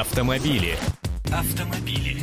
Автомобили. 0.00 0.76
Автомобили. 1.32 2.18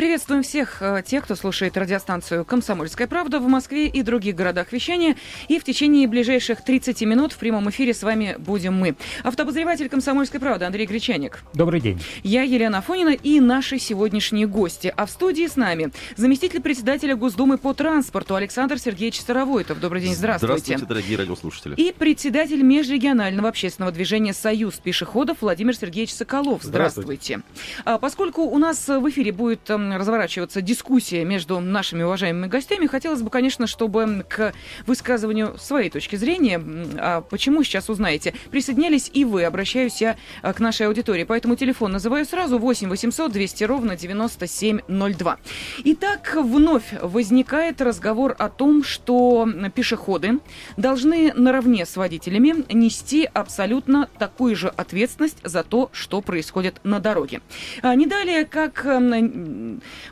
Приветствуем 0.00 0.42
всех 0.42 0.80
э, 0.80 1.02
тех, 1.04 1.24
кто 1.24 1.34
слушает 1.34 1.76
радиостанцию 1.76 2.46
«Комсомольская 2.46 3.06
правда» 3.06 3.38
в 3.38 3.46
Москве 3.46 3.86
и 3.86 4.00
других 4.00 4.34
городах 4.34 4.72
вещания. 4.72 5.14
И 5.48 5.58
в 5.58 5.64
течение 5.64 6.08
ближайших 6.08 6.64
30 6.64 7.02
минут 7.02 7.34
в 7.34 7.36
прямом 7.36 7.68
эфире 7.68 7.92
с 7.92 8.02
вами 8.02 8.34
будем 8.38 8.72
мы. 8.72 8.96
Автообозреватель 9.24 9.90
«Комсомольской 9.90 10.40
правды» 10.40 10.64
Андрей 10.64 10.86
Гречаник. 10.86 11.40
Добрый 11.52 11.82
день. 11.82 12.00
Я 12.22 12.44
Елена 12.44 12.78
Афонина 12.78 13.10
и 13.10 13.40
наши 13.40 13.78
сегодняшние 13.78 14.46
гости. 14.46 14.90
А 14.96 15.04
в 15.04 15.10
студии 15.10 15.46
с 15.46 15.56
нами 15.56 15.92
заместитель 16.16 16.62
председателя 16.62 17.14
Госдумы 17.14 17.58
по 17.58 17.74
транспорту 17.74 18.36
Александр 18.36 18.78
Сергеевич 18.78 19.20
Старовойтов. 19.20 19.80
Добрый 19.80 20.00
день, 20.00 20.14
здравствуйте. 20.14 20.54
Здравствуйте, 20.54 20.86
дорогие 20.86 21.18
радиослушатели. 21.18 21.74
И 21.74 21.92
председатель 21.92 22.62
межрегионального 22.62 23.50
общественного 23.50 23.92
движения 23.92 24.32
«Союз 24.32 24.76
пешеходов» 24.76 25.42
Владимир 25.42 25.76
Сергеевич 25.76 26.14
Соколов. 26.14 26.62
Здравствуйте. 26.62 27.42
Здравствуйте. 27.42 27.42
А, 27.84 27.98
поскольку 27.98 28.44
у 28.44 28.56
нас 28.56 28.88
в 28.88 29.06
эфире 29.10 29.32
будет 29.32 29.68
эм, 29.68 29.89
разворачиваться 29.96 30.60
дискуссия 30.62 31.24
между 31.24 31.60
нашими 31.60 32.02
уважаемыми 32.02 32.46
гостями, 32.46 32.86
хотелось 32.86 33.22
бы, 33.22 33.30
конечно, 33.30 33.66
чтобы 33.66 34.24
к 34.28 34.52
высказыванию 34.86 35.56
своей 35.58 35.90
точки 35.90 36.16
зрения, 36.16 36.62
а 36.98 37.20
почему 37.22 37.62
сейчас 37.62 37.88
узнаете, 37.88 38.34
присоединялись 38.50 39.10
и 39.12 39.24
вы. 39.24 39.44
Обращаюсь 39.44 40.00
я 40.00 40.16
а, 40.42 40.52
к 40.52 40.60
нашей 40.60 40.86
аудитории. 40.86 41.24
Поэтому 41.24 41.56
телефон 41.56 41.92
называю 41.92 42.24
сразу 42.24 42.58
8 42.58 42.88
800 42.88 43.32
200 43.32 43.64
ровно 43.64 43.96
9702. 43.96 45.38
Итак, 45.84 46.36
вновь 46.40 46.92
возникает 47.00 47.80
разговор 47.80 48.34
о 48.38 48.48
том, 48.48 48.84
что 48.84 49.48
пешеходы 49.74 50.40
должны 50.76 51.32
наравне 51.34 51.86
с 51.86 51.96
водителями 51.96 52.64
нести 52.72 53.28
абсолютно 53.32 54.08
такую 54.18 54.56
же 54.56 54.68
ответственность 54.68 55.38
за 55.42 55.62
то, 55.62 55.90
что 55.92 56.20
происходит 56.20 56.80
на 56.84 57.00
дороге. 57.00 57.40
А 57.82 57.94
не 57.94 58.06
далее, 58.06 58.44
как 58.44 58.84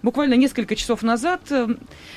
Буквально 0.02 0.34
несколько 0.34 0.76
часов 0.76 1.02
назад 1.02 1.40
э, 1.50 1.68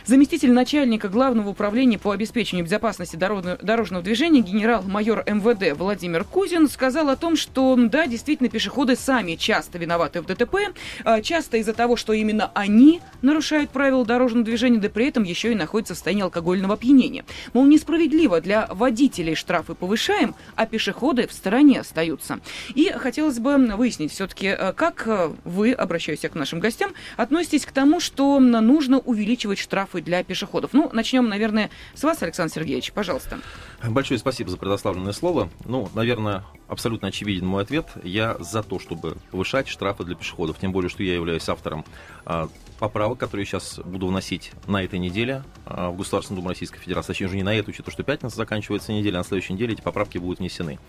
заместитель 0.06 0.52
начальника 0.52 1.10
Главного 1.10 1.50
управления 1.50 2.00
по 2.00 2.12
обеспечению 2.12 2.66
безопасности 2.66 3.16
дорожного 3.16 4.04
движения 4.04 4.42
генерал-майор 4.42 5.24
МВД 5.28 5.78
Владимир 5.78 6.24
Кузин 6.24 6.70
сказал 6.70 7.10
о 7.10 7.16
том, 7.16 7.36
что 7.36 7.76
да, 7.78 8.08
действительно, 8.08 8.50
пешеходы 8.50 8.96
сами 8.96 9.36
часто 9.36 9.78
виноваты 9.78 10.22
в 10.22 10.26
ДТП, 10.26 10.56
а, 11.04 11.22
часто 11.22 11.58
из-за 11.58 11.74
того, 11.74 11.96
что 11.96 12.14
именно 12.14 12.52
они 12.54 13.02
нарушают 13.22 13.72
правила 13.72 14.06
дорожного 14.06 14.46
движения, 14.46 14.80
да 14.80 14.90
при 14.90 15.08
этом 15.08 15.24
еще 15.24 15.52
и 15.52 15.56
находятся 15.56 15.94
в 15.94 15.98
состоянии 15.98 16.24
алкогольного 16.24 16.76
опьянения. 16.76 17.26
Мол, 17.54 17.66
несправедливо 17.66 18.42
для 18.42 18.68
водителей 18.70 19.36
штрафы 19.36 19.76
повышаем, 19.76 20.36
а 20.56 20.66
пешеходы 20.66 21.28
в 21.28 21.34
стороне 21.34 21.82
остаются. 21.82 22.40
И 22.76 22.92
хотелось 22.92 23.40
бы 23.40 23.58
выяснить 23.58 24.12
все-таки, 24.12 24.48
э, 24.48 24.74
как 24.74 25.08
э, 25.08 25.32
вы, 25.44 25.74
обращаюсь 25.74 26.22
к 26.22 26.36
нашим 26.36 26.60
гостям, 26.60 26.92
относитесь 27.18 27.41
относитесь 27.42 27.66
к 27.66 27.72
тому, 27.72 28.00
что 28.00 28.40
нужно 28.40 29.00
увеличивать 29.00 29.58
штрафы 29.58 30.02
для 30.02 30.24
пешеходов? 30.24 30.74
Ну, 30.74 30.92
начнем, 30.94 31.28
наверное, 31.28 31.72
с 31.96 32.04
вас, 32.04 32.22
Александр 32.22 32.54
Сергеевич, 32.54 32.92
пожалуйста. 32.92 33.40
Большое 33.84 34.20
спасибо 34.20 34.52
за 34.52 34.58
предоставленное 34.58 35.12
слово. 35.12 35.50
Ну, 35.66 35.90
наверное, 35.96 36.44
абсолютно 36.72 37.10
очевиден 37.10 37.46
мой 37.46 37.64
ответ. 37.64 37.88
Я 38.02 38.38
за 38.40 38.64
то, 38.64 38.80
чтобы 38.80 39.18
повышать 39.30 39.68
штрафы 39.68 40.06
для 40.06 40.16
пешеходов. 40.16 40.58
Тем 40.58 40.72
более, 40.72 40.90
что 40.90 41.04
я 41.04 41.16
являюсь 41.16 41.48
автором 41.50 41.84
а, 42.26 42.48
поправок, 42.80 43.20
которые 43.20 43.46
сейчас 43.46 43.80
буду 43.84 44.08
вносить 44.08 44.54
на 44.68 44.82
этой 44.82 44.98
неделе 44.98 45.44
а, 45.66 45.92
в 45.92 45.98
Государственную 45.98 46.42
Думу 46.42 46.50
Российской 46.50 46.80
Федерации. 46.80 47.10
Точнее, 47.10 47.28
уже 47.28 47.36
не 47.36 47.44
на 47.44 47.54
эту, 47.54 47.72
учитывая, 47.72 47.92
что 47.92 48.04
пятница 48.04 48.38
заканчивается 48.38 48.94
неделя, 48.94 49.16
а 49.16 49.18
на 49.20 49.24
следующей 49.26 49.54
неделе 49.54 49.74
эти 49.74 49.82
поправки 49.82 50.18
будут 50.18 50.40
внесены. 50.40 50.80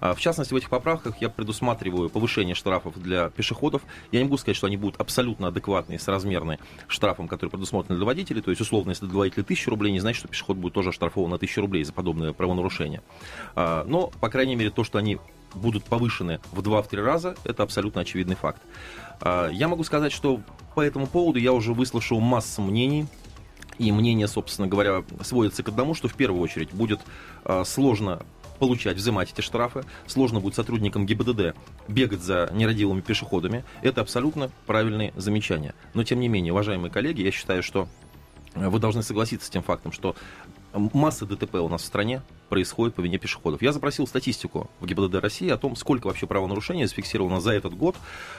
А, 0.00 0.14
в 0.14 0.20
частности, 0.20 0.54
в 0.54 0.56
этих 0.56 0.70
поправках 0.70 1.20
я 1.20 1.28
предусматриваю 1.28 2.08
повышение 2.08 2.54
штрафов 2.54 2.98
для 2.98 3.28
пешеходов. 3.28 3.82
Я 4.10 4.20
не 4.20 4.24
могу 4.24 4.38
сказать, 4.38 4.56
что 4.56 4.66
они 4.66 4.78
будут 4.78 4.98
абсолютно 4.98 5.48
адекватные, 5.48 5.98
соразмерны 5.98 6.58
штрафам, 6.86 7.28
которые 7.28 7.50
предусмотрены 7.50 7.98
для 7.98 8.06
водителей. 8.06 8.40
То 8.40 8.50
есть, 8.50 8.62
условно, 8.62 8.90
если 8.90 9.04
для 9.04 9.18
водителя 9.18 9.42
1000 9.42 9.70
рублей, 9.70 9.92
не 9.92 10.00
значит, 10.00 10.20
что 10.20 10.28
пешеход 10.28 10.56
будет 10.56 10.72
тоже 10.72 10.88
оштрафован 10.88 11.28
на 11.28 11.36
1000 11.36 11.60
рублей 11.60 11.84
за 11.84 11.92
подобное 11.92 12.32
правонарушение. 12.32 13.02
Но, 13.54 14.10
по 14.20 14.30
крайней 14.30 14.56
мере, 14.56 14.70
то, 14.70 14.84
что 14.84 14.98
они 14.98 15.17
будут 15.54 15.84
повышены 15.84 16.40
в 16.52 16.60
2-3 16.60 17.02
раза, 17.02 17.36
это 17.44 17.62
абсолютно 17.62 18.02
очевидный 18.02 18.36
факт. 18.36 18.60
А, 19.20 19.48
я 19.48 19.68
могу 19.68 19.84
сказать, 19.84 20.12
что 20.12 20.40
по 20.74 20.80
этому 20.80 21.06
поводу 21.06 21.38
я 21.38 21.52
уже 21.52 21.72
выслушал 21.72 22.20
массу 22.20 22.62
мнений, 22.62 23.06
и 23.78 23.92
мнение, 23.92 24.26
собственно 24.26 24.66
говоря, 24.66 25.04
сводится 25.22 25.62
к 25.62 25.68
одному, 25.68 25.94
что 25.94 26.08
в 26.08 26.14
первую 26.14 26.42
очередь 26.42 26.72
будет 26.72 27.00
сложно 27.64 28.22
получать, 28.58 28.96
взимать 28.96 29.32
эти 29.32 29.40
штрафы, 29.40 29.84
сложно 30.06 30.40
будет 30.40 30.54
сотрудникам 30.54 31.06
ГИБДД 31.06 31.54
бегать 31.86 32.20
за 32.20 32.50
нерадивыми 32.52 33.00
пешеходами. 33.00 33.64
Это 33.82 34.00
абсолютно 34.00 34.50
правильные 34.66 35.12
замечания. 35.16 35.74
Но, 35.94 36.04
тем 36.04 36.20
не 36.20 36.28
менее, 36.28 36.52
уважаемые 36.52 36.90
коллеги, 36.90 37.22
я 37.22 37.30
считаю, 37.30 37.62
что 37.62 37.88
вы 38.54 38.78
должны 38.78 39.02
согласиться 39.02 39.46
с 39.46 39.50
тем 39.50 39.62
фактом, 39.62 39.92
что 39.92 40.16
масса 40.74 41.26
ДТП 41.26 41.56
у 41.56 41.68
нас 41.68 41.82
в 41.82 41.84
стране 41.84 42.22
происходит 42.48 42.94
по 42.94 43.00
вине 43.00 43.18
пешеходов. 43.18 43.62
Я 43.62 43.72
запросил 43.72 44.06
статистику 44.06 44.70
в 44.80 44.86
ГИБДД 44.86 45.16
России 45.16 45.48
о 45.48 45.56
том, 45.56 45.76
сколько 45.76 46.06
вообще 46.06 46.26
правонарушений 46.26 46.86
зафиксировано 46.86 47.40
за 47.40 47.52
этот 47.52 47.74
год 47.74 47.96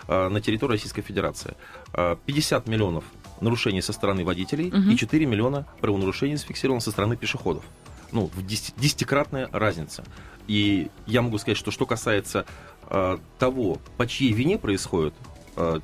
э, 0.07 0.29
на 0.29 0.41
территории 0.41 0.73
Российской 0.73 1.01
Федерации. 1.01 1.55
Э, 1.93 2.15
50 2.25 2.67
миллионов 2.67 3.03
нарушений 3.41 3.81
со 3.81 3.93
стороны 3.93 4.23
водителей 4.23 4.69
угу. 4.69 4.91
и 4.91 4.97
4 4.97 5.25
миллиона 5.25 5.67
правонарушений 5.79 6.35
зафиксировано 6.35 6.81
со 6.81 6.91
стороны 6.91 7.15
пешеходов 7.15 7.63
ну, 8.11 8.29
в 8.33 8.45
десятикратная 8.45 9.49
разница. 9.51 10.03
И 10.47 10.89
я 11.05 11.21
могу 11.21 11.37
сказать, 11.37 11.57
что 11.57 11.69
что 11.71 11.85
касается 11.85 12.45
э, 12.89 13.17
того, 13.37 13.77
по 13.97 14.07
чьей 14.07 14.33
вине 14.33 14.57
происходит 14.57 15.13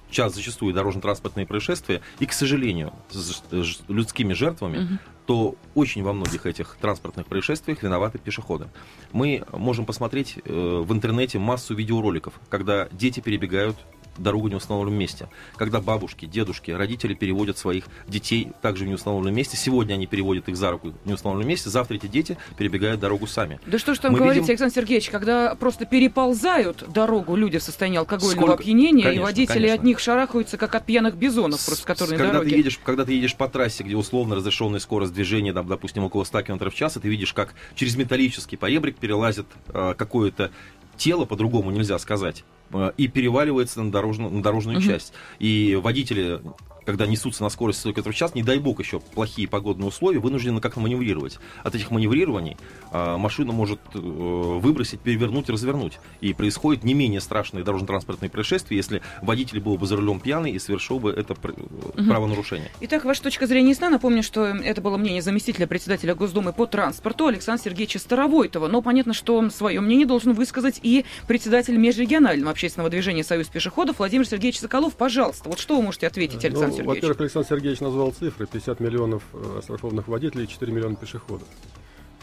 час 0.10 0.34
зачастую 0.34 0.74
дорожно-транспортные 0.74 1.46
происшествия, 1.46 2.00
и, 2.20 2.26
к 2.26 2.32
сожалению, 2.32 2.94
с 3.10 3.44
людскими 3.90 4.32
жертвами, 4.32 4.78
угу. 4.78 5.00
То 5.26 5.56
очень 5.74 6.04
во 6.04 6.14
многих 6.14 6.46
этих 6.46 6.78
транспортных 6.80 7.26
происшествиях 7.26 7.82
виноваты 7.84 8.20
пешеходы. 8.20 8.68
Мы 9.12 9.44
можем 9.52 9.86
посмотреть 9.86 10.40
э, 10.44 10.52
в 10.52 10.92
интернете 10.94 11.40
массу 11.40 11.74
видеороликов, 11.76 12.34
когда 12.50 12.88
дети 12.92 13.20
перебегают 13.20 13.78
дорогу 14.18 14.48
в 14.48 14.52
неустановленном 14.52 14.98
месте. 14.98 15.28
Когда 15.56 15.82
бабушки, 15.82 16.26
дедушки, 16.26 16.72
родители 16.72 17.14
переводят 17.14 17.58
своих 17.58 17.86
детей 18.08 18.52
также 18.62 18.86
в 18.86 18.88
неустановленном 18.88 19.36
месте, 19.36 19.58
сегодня 19.58 19.94
они 19.94 20.08
переводят 20.08 20.50
их 20.50 20.56
за 20.56 20.72
руку 20.72 20.94
в 21.04 21.08
неустановленном 21.08 21.48
месте, 21.48 21.70
завтра 21.70 21.96
эти 21.96 22.08
дети 22.08 22.38
перебегают 22.58 23.00
дорогу 23.00 23.28
сами. 23.28 23.60
Да 23.66 23.78
что 23.78 23.94
ж 23.94 24.00
там 24.00 24.14
Мы 24.14 24.20
говорить, 24.20 24.44
видим... 24.44 24.52
Александр 24.52 24.74
Сергеевич, 24.74 25.10
когда 25.10 25.56
просто 25.56 25.86
переползают 25.86 26.84
дорогу 26.92 27.36
люди 27.36 27.58
в 27.58 27.64
состоянии 27.64 27.98
алкогольного 27.98 28.46
Сколько... 28.48 28.64
опьянения, 28.64 29.04
конечно, 29.04 29.22
и 29.22 29.24
водители 29.24 29.54
конечно. 29.54 29.76
от 29.76 29.84
них 29.84 30.00
шарахаются, 30.00 30.58
как 30.58 30.76
от 30.76 30.86
пьяных 30.86 31.16
бизонов, 31.16 31.66
просто 31.66 31.86
которые 31.86 32.18
когда 32.18 32.34
дороге. 32.34 32.52
Ты 32.52 32.58
едешь, 32.58 32.80
когда 32.84 33.06
ты 33.06 33.14
едешь 33.14 33.36
по 33.36 33.48
трассе, 33.48 33.84
где 33.84 33.96
условно 33.96 34.36
разрешенная 34.36 34.80
скорость 34.80 35.14
движения, 35.14 35.54
там, 35.54 35.68
допустим, 35.68 36.04
около 36.04 36.24
100 36.24 36.44
км 36.44 36.70
в 36.70 36.76
час, 36.76 36.98
и 36.98 37.00
ты 37.00 37.08
видишь, 37.08 37.34
как 37.34 37.54
через 37.76 37.96
металлический 37.96 38.58
поребрик 38.58 38.98
перелазит 38.98 39.48
э, 39.70 39.94
какое-то 39.98 40.52
тело, 40.98 41.26
по-другому 41.26 41.72
нельзя 41.72 42.00
сказать, 42.00 42.44
э, 42.72 42.92
и 42.98 43.08
переваливается 43.08 43.82
на 43.82 43.92
дорожную, 43.92 44.32
на 44.32 44.42
дорожную 44.42 44.78
угу. 44.78 44.86
часть. 44.86 45.14
И 45.40 45.80
водители 45.82 46.42
когда 46.86 47.08
несутся 47.08 47.44
на 47.44 47.50
скорости 47.50 47.82
100 47.82 47.94
км 47.94 48.12
в 48.12 48.16
час, 48.16 48.36
не 48.36 48.44
дай 48.44 48.60
бог 48.60 48.80
еще 48.80 49.00
плохие 49.00 49.48
погодные 49.48 49.88
условия, 49.88 50.20
вынуждены 50.20 50.62
как-то 50.62 50.80
маневрировать. 50.80 51.40
От 51.64 51.76
этих 51.76 51.92
маневрирований 51.92 52.58
а, 52.92 53.18
машина 53.18 53.52
может 53.52 53.80
э, 53.94 54.00
выбросить, 54.00 55.00
перевернуть, 55.00 55.50
развернуть. 55.50 56.00
И 56.22 56.34
происходит 56.34 56.84
не 56.84 56.94
менее 56.94 57.22
страшное 57.22 57.64
дорожно-транспортное 57.64 58.30
происшествие, 58.30 58.78
если 58.78 59.02
водитель 59.22 59.60
был 59.60 59.78
бы 59.78 59.88
за 59.88 59.96
рулем 59.96 60.20
пьяный 60.20 60.52
и 60.52 60.60
совершил 60.60 61.00
бы 61.00 61.12
это 61.12 61.34
угу. 61.34 62.08
правонарушение. 62.08 62.72
Итак, 62.82 63.06
ваша 63.06 63.24
точка 63.24 63.48
зрения 63.48 63.70
ясна. 63.70 63.90
Напомню, 63.90 64.24
что 64.24 64.46
это 64.46 64.82
было 64.82 64.98
мнение 64.98 65.22
заместителя 65.22 65.68
председателя 65.68 66.16
Госдумы 66.16 66.54
по 66.54 66.66
транспорту 66.66 67.28
Александра 67.28 67.64
Сергеевича 67.64 68.00
Старовойтова. 68.00 68.68
Но 68.68 68.82
понятно, 68.82 69.14
что 69.14 69.50
свое 69.50 69.82
мнение 69.82 70.06
должен 70.06 70.34
высказать 70.34 70.80
и 70.84 71.06
председатель 71.28 71.78
межрегионального 71.78 72.52
общественного 72.52 72.90
движения 72.90 73.24
«Союз 73.24 73.48
пешеходов» 73.48 74.00
Владимир 74.00 74.28
Сергеевич 74.28 74.60
Соколов. 74.60 74.96
Пожалуйста, 74.96 75.50
вот 75.50 75.60
что 75.60 75.78
вы 75.78 75.84
можете 75.84 76.08
ответить, 76.08 76.44
ну, 76.44 76.50
Александр 76.50 76.75
Сергеевич? 76.78 76.96
Во-первых, 76.96 77.22
Александр 77.22 77.48
Сергеевич 77.50 77.80
назвал 77.82 78.12
цифры. 78.12 78.46
50 78.46 78.80
миллионов 78.80 79.24
э, 79.34 79.60
оштрафованных 79.60 80.08
водителей 80.08 80.46
и 80.46 80.48
4 80.48 80.72
миллиона 80.72 80.96
пешеходов. 80.96 81.48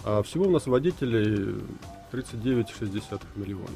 А 0.05 0.23
всего 0.23 0.47
у 0.47 0.51
нас 0.51 0.67
водителей 0.67 1.61
39,6 2.13 3.21
миллиона. 3.37 3.69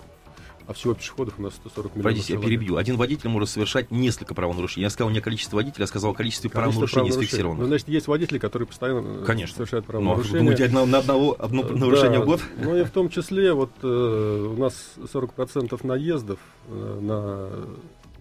А 0.67 0.73
всего 0.73 0.94
пешеходов 0.94 1.34
у 1.38 1.43
нас 1.43 1.55
140 1.55 1.94
миллионов. 1.94 2.12
Простите, 2.14 2.34
я 2.34 2.40
перебью. 2.40 2.76
Один 2.76 2.96
водитель 2.96 3.28
может 3.28 3.50
совершать 3.50 3.93
несколько 3.93 4.34
правонарушений. 4.34 4.82
Я 4.82 4.90
сказал 4.90 5.11
не 5.11 5.20
количество 5.20 5.56
водителей, 5.56 5.84
я 5.84 5.87
сказал 5.87 6.12
количество, 6.12 6.49
количество 6.49 6.81
правонарушений 6.81 7.12
зафиксированных. 7.12 7.61
Ну, 7.61 7.67
значит, 7.67 7.88
есть 7.88 8.08
водители, 8.08 8.38
которые 8.38 8.67
постоянно 8.67 9.20
э, 9.20 9.25
Конечно. 9.25 9.55
совершают 9.55 9.87
правонарушения. 9.87 10.40
Ну, 10.40 10.50
думаете, 10.50 10.69
на, 10.69 10.84
на 10.84 10.99
одного 10.99 11.37
одно 11.38 11.62
нарушение 11.62 12.19
да, 12.19 12.25
в 12.25 12.26
год? 12.26 12.40
Ну 12.58 12.76
и 12.76 12.82
в 12.82 12.90
том 12.90 13.11
числе, 13.11 13.52
вот 13.52 13.70
э, 13.82 13.87
у 13.87 14.56
нас 14.56 14.75
40% 14.96 15.87
наездов 15.87 16.40
э, 16.69 16.99
на 17.00 17.49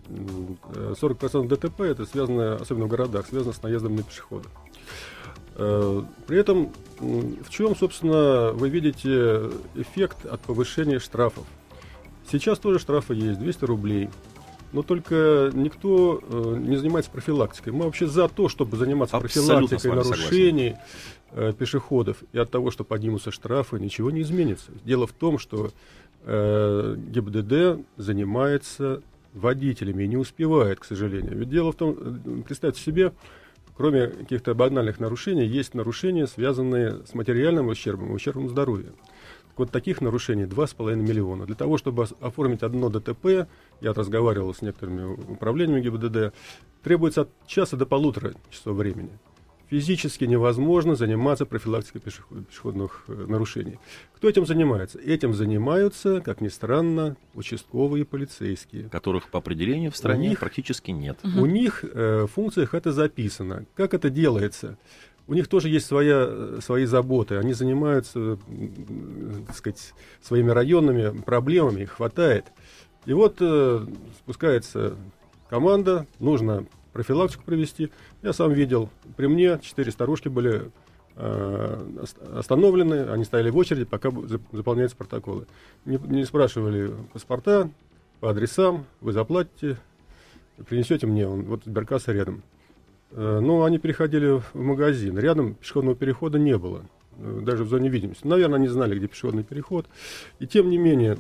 40% 0.08 1.48
ДТП 1.48 1.82
это 1.82 2.06
связано, 2.06 2.56
особенно 2.56 2.86
в 2.86 2.90
городах, 2.90 3.28
связано 3.28 3.54
с 3.54 3.62
наездом 3.64 3.96
на 3.96 4.04
пешехода. 4.04 4.48
Э, 5.56 6.02
при 6.28 6.40
этом 6.40 6.72
в 7.00 7.50
чем, 7.50 7.76
собственно, 7.76 8.52
вы 8.54 8.70
видите 8.70 9.50
эффект 9.76 10.26
от 10.26 10.42
повышения 10.42 11.00
штрафов? 11.00 11.46
Сейчас 12.32 12.60
тоже 12.60 12.80
штрафы 12.80 13.14
есть, 13.14 13.40
200 13.40 13.66
рублей. 13.66 14.10
Но 14.74 14.82
только 14.82 15.52
никто 15.54 16.22
э, 16.22 16.58
не 16.60 16.76
занимается 16.76 17.10
профилактикой. 17.10 17.72
Мы 17.72 17.86
вообще 17.86 18.08
за 18.08 18.28
то, 18.28 18.50
чтобы 18.50 18.76
заниматься 18.78 19.16
Абсолютно 19.16 19.70
профилактикой 19.70 19.96
нарушений 19.96 20.76
э, 21.32 21.54
пешеходов. 21.58 22.18
И 22.34 22.38
от 22.38 22.52
того, 22.52 22.72
что 22.72 22.84
поднимутся 22.84 23.32
штрафы, 23.32 23.80
ничего 23.80 24.12
не 24.12 24.22
изменится. 24.22 24.72
Дело 24.84 25.08
в 25.08 25.14
том, 25.14 25.40
что 25.40 25.72
э, 26.24 26.96
ГИБДД 26.98 27.86
занимается 27.96 29.02
водителями 29.36 30.04
и 30.04 30.08
не 30.08 30.18
успевает, 30.18 30.80
к 30.80 30.86
сожалению. 30.86 31.38
Ведь 31.38 31.50
дело 31.50 31.72
в 31.72 31.76
том, 31.76 31.96
э, 31.98 32.42
представьте 32.44 32.82
себе, 32.82 33.14
кроме 33.76 34.08
каких-то 34.08 34.56
банальных 34.56 35.00
нарушений, 35.00 35.46
есть 35.46 35.74
нарушения, 35.74 36.26
связанные 36.26 37.06
с 37.06 37.14
материальным 37.14 37.68
ущербом, 37.68 38.12
ущербом 38.12 38.50
здоровья. 38.50 38.92
Так 39.50 39.60
вот 39.60 39.72
таких 39.72 40.02
нарушений 40.02 40.46
2,5 40.46 41.02
миллиона. 41.02 41.46
Для 41.46 41.56
того, 41.56 41.78
чтобы 41.78 42.08
оформить 42.20 42.64
одно 42.64 42.90
ДТП, 42.90 43.48
я 43.82 43.94
разговаривал 43.94 44.54
с 44.54 44.62
некоторыми 44.62 45.14
управлениями 45.32 45.82
ГИБДД, 45.82 46.34
требуется 46.84 47.22
от 47.22 47.30
часа 47.46 47.78
до 47.78 47.86
полутора 47.86 48.34
часов 48.50 48.78
времени 48.78 49.12
физически 49.70 50.26
невозможно 50.26 50.96
заниматься 50.96 51.46
профилактикой 51.46 52.02
пешеходных 52.02 53.04
э, 53.08 53.26
нарушений. 53.28 53.80
Кто 54.16 54.30
этим 54.30 54.46
занимается? 54.46 55.00
Этим 55.00 55.34
занимаются, 55.34 56.22
как 56.22 56.42
ни 56.42 56.48
странно, 56.48 57.18
участковые 57.34 58.06
полицейские. 58.06 58.90
Которых 58.90 59.30
по 59.30 59.40
определению 59.40 59.92
в 59.92 59.98
стране 59.98 60.30
них, 60.30 60.40
практически 60.40 60.92
нет. 60.92 61.18
Угу. 61.24 61.42
У 61.42 61.46
них 61.46 61.84
э, 61.84 62.24
в 62.24 62.28
функциях 62.28 62.74
это 62.74 62.92
записано. 62.92 63.66
Как 63.76 63.94
это 63.94 64.10
делается? 64.10 64.78
У 65.28 65.34
них 65.34 65.48
тоже 65.48 65.70
есть 65.70 65.88
своя, 65.88 66.26
э, 66.28 66.60
свои 66.62 66.86
заботы. 66.86 67.36
Они 67.38 67.54
занимаются, 67.54 68.38
так 69.48 69.56
сказать, 69.56 69.94
своими 70.22 70.52
районными 70.52 71.22
проблемами, 71.22 71.82
их 71.82 71.92
хватает. 71.92 72.46
И 73.06 73.14
вот 73.14 73.38
э, 73.40 73.86
спускается 74.20 74.96
команда, 75.50 76.06
нужно 76.20 76.66
профилактику 76.96 77.44
провести. 77.44 77.92
Я 78.24 78.32
сам 78.32 78.54
видел, 78.54 78.90
при 79.18 79.28
мне 79.28 79.60
четыре 79.62 79.92
старушки 79.92 80.30
были 80.30 80.72
э, 81.18 82.06
остановлены, 82.34 83.10
они 83.10 83.26
стояли 83.26 83.50
в 83.50 83.58
очереди, 83.58 83.84
пока 83.84 84.12
заполняются 84.54 84.96
протоколы. 84.96 85.46
Не, 85.84 85.98
не 85.98 86.24
спрашивали 86.24 86.94
паспорта, 87.12 87.70
по 88.22 88.30
адресам, 88.30 88.86
вы 89.02 89.12
заплатите, 89.12 89.78
принесете 90.70 91.06
мне, 91.06 91.28
он, 91.28 91.44
вот 91.44 91.66
сберкасса 91.66 92.14
рядом. 92.14 92.44
Э, 93.12 93.40
ну, 93.42 93.66
они 93.66 93.78
переходили 93.78 94.40
в 94.40 94.56
магазин, 94.56 95.20
рядом 95.20 95.56
пешеходного 95.56 95.98
перехода 95.98 96.40
не 96.40 96.58
было, 96.58 96.86
э, 97.18 97.42
даже 97.44 97.66
в 97.66 97.68
зоне 97.68 97.90
видимости. 97.90 98.26
Наверное, 98.26 98.58
они 98.58 98.70
знали, 98.70 98.98
где 98.98 99.10
пешеходный 99.10 99.44
переход. 99.44 99.86
И 100.40 100.48
тем 100.48 100.70
не 100.70 100.78
менее, 100.78 101.18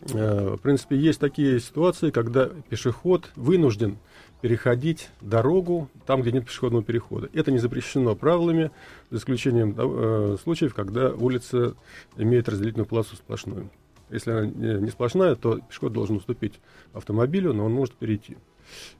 в 0.00 0.58
принципе, 0.58 0.96
есть 0.96 1.20
такие 1.20 1.60
ситуации, 1.60 2.10
когда 2.10 2.46
пешеход 2.68 3.30
вынужден 3.36 3.98
переходить 4.40 5.10
дорогу 5.20 5.88
там, 6.06 6.22
где 6.22 6.32
нет 6.32 6.46
пешеходного 6.46 6.84
перехода. 6.84 7.28
Это 7.32 7.50
не 7.50 7.58
запрещено 7.58 8.14
правилами, 8.14 8.70
за 9.10 9.18
исключением 9.18 9.74
э, 9.76 10.36
случаев, 10.42 10.74
когда 10.74 11.10
улица 11.10 11.74
имеет 12.16 12.48
разделительную 12.48 12.86
полосу 12.86 13.16
сплошную. 13.16 13.70
Если 14.10 14.30
она 14.30 14.46
не 14.46 14.90
сплошная, 14.90 15.34
то 15.34 15.58
пешеход 15.58 15.92
должен 15.92 16.16
уступить 16.16 16.60
автомобилю, 16.94 17.52
но 17.52 17.66
он 17.66 17.72
может 17.72 17.94
перейти. 17.94 18.36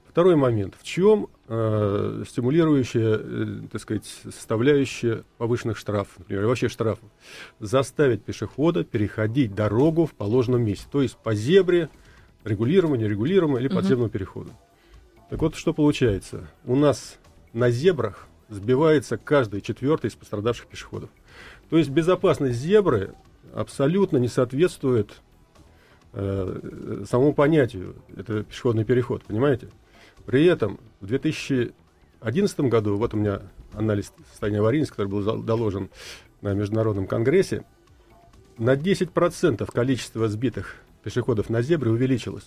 Второй 0.07 0.35
момент. 0.35 0.75
В 0.77 0.83
чем 0.83 1.27
э, 1.47 2.23
стимулирующая, 2.27 3.19
э, 3.19 3.61
так 3.71 3.81
сказать, 3.81 4.05
составляющая 4.05 5.23
повышенных 5.37 5.77
штрафов, 5.77 6.17
например, 6.17 6.45
вообще 6.47 6.67
штрафов? 6.67 7.07
Заставить 7.59 8.23
пешехода 8.23 8.83
переходить 8.83 9.53
дорогу 9.53 10.07
в 10.07 10.13
положенном 10.13 10.63
месте, 10.63 10.87
то 10.91 11.01
есть 11.01 11.15
по 11.17 11.35
зебре, 11.35 11.89
регулируемо, 12.43 12.97
нерегулируемо 12.97 13.59
или 13.59 13.67
подземному 13.67 14.05
угу. 14.05 14.13
переходу. 14.13 14.51
Так 15.29 15.41
вот, 15.41 15.55
что 15.55 15.73
получается? 15.73 16.47
У 16.65 16.75
нас 16.75 17.19
на 17.53 17.69
зебрах 17.69 18.27
сбивается 18.49 19.17
каждый 19.17 19.61
четвертый 19.61 20.07
из 20.07 20.15
пострадавших 20.15 20.67
пешеходов. 20.67 21.09
То 21.69 21.77
есть 21.77 21.91
безопасность 21.91 22.57
зебры 22.57 23.13
абсолютно 23.53 24.17
не 24.17 24.27
соответствует 24.27 25.21
э, 26.13 27.03
самому 27.07 27.33
понятию, 27.33 27.95
это 28.17 28.43
пешеходный 28.43 28.85
переход, 28.85 29.23
понимаете? 29.23 29.69
При 30.25 30.45
этом 30.45 30.79
в 30.99 31.05
2011 31.05 32.59
году, 32.61 32.97
вот 32.97 33.13
у 33.13 33.17
меня 33.17 33.43
анализ 33.73 34.11
состояния 34.31 34.59
аварийности, 34.59 34.91
который 34.91 35.07
был 35.07 35.43
доложен 35.43 35.89
на 36.41 36.53
Международном 36.53 37.05
конгрессе, 37.05 37.63
на 38.57 38.75
10% 38.75 39.71
количество 39.71 40.27
сбитых 40.27 40.75
пешеходов 41.03 41.49
на 41.49 41.61
зебре 41.61 41.91
увеличилось. 41.91 42.45